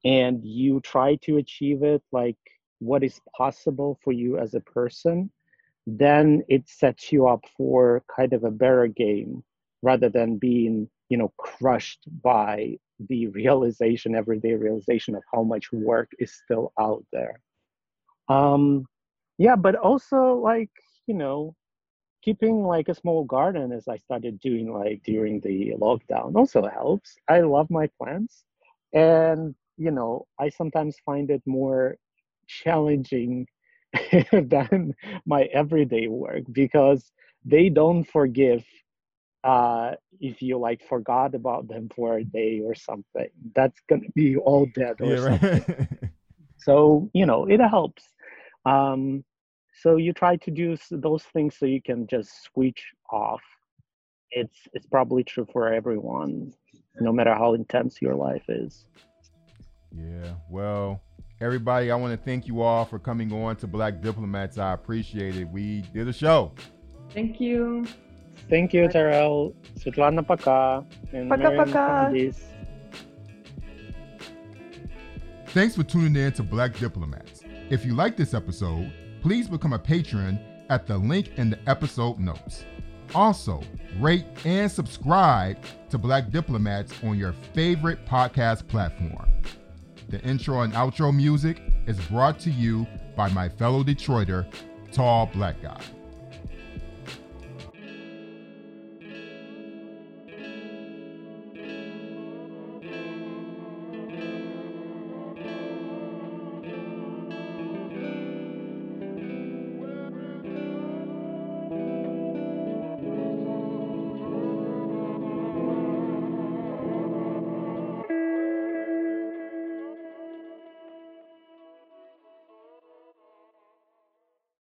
[0.05, 2.37] and you try to achieve it like
[2.79, 5.31] what is possible for you as a person
[5.87, 9.43] then it sets you up for kind of a better game
[9.83, 12.77] rather than being you know crushed by
[13.09, 17.41] the realization, everyday realization of how much work is still out there.
[18.29, 18.87] Um,
[19.39, 20.71] yeah, but also like
[21.07, 21.55] you know,
[22.23, 27.17] keeping like a small garden as I started doing like during the lockdown also helps.
[27.29, 28.45] I love my plants,
[28.93, 31.97] and you know, I sometimes find it more
[32.49, 33.47] challenging
[34.33, 34.95] than
[35.27, 37.13] my everyday work because
[37.45, 38.65] they don't forgive
[39.45, 43.29] uh, if you like forgot about them for a day or something.
[43.55, 45.65] That's gonna be all dead or Yeah, something.
[45.67, 45.99] right.
[46.57, 48.05] So you know it helps.
[48.65, 49.25] Um,
[49.73, 53.43] so you try to do those things so you can just switch off.
[54.31, 56.53] It's it's probably true for everyone,
[57.01, 58.87] no matter how intense your life is.
[59.93, 60.35] Yeah.
[60.51, 61.01] Well,
[61.39, 64.57] Everybody, I want to thank you all for coming on to Black Diplomats.
[64.57, 65.45] I appreciate it.
[65.51, 66.53] We did a show.
[67.11, 67.87] Thank you.
[68.49, 69.55] Thank you, Terrell.
[69.79, 70.87] Svetlana Paka.
[71.13, 71.73] And paka, paka.
[71.73, 72.41] Candice.
[75.49, 77.43] Thanks for tuning in to Black Diplomats.
[77.69, 78.91] If you like this episode,
[79.21, 80.41] please become a patron
[80.71, 82.65] at the link in the episode notes.
[83.15, 83.63] Also,
[83.99, 85.59] rate and subscribe
[85.91, 89.31] to Black Diplomats on your favorite podcast platform.
[90.09, 94.47] The intro and outro music is brought to you by my fellow Detroiter,
[94.93, 95.81] Tall Black Guy.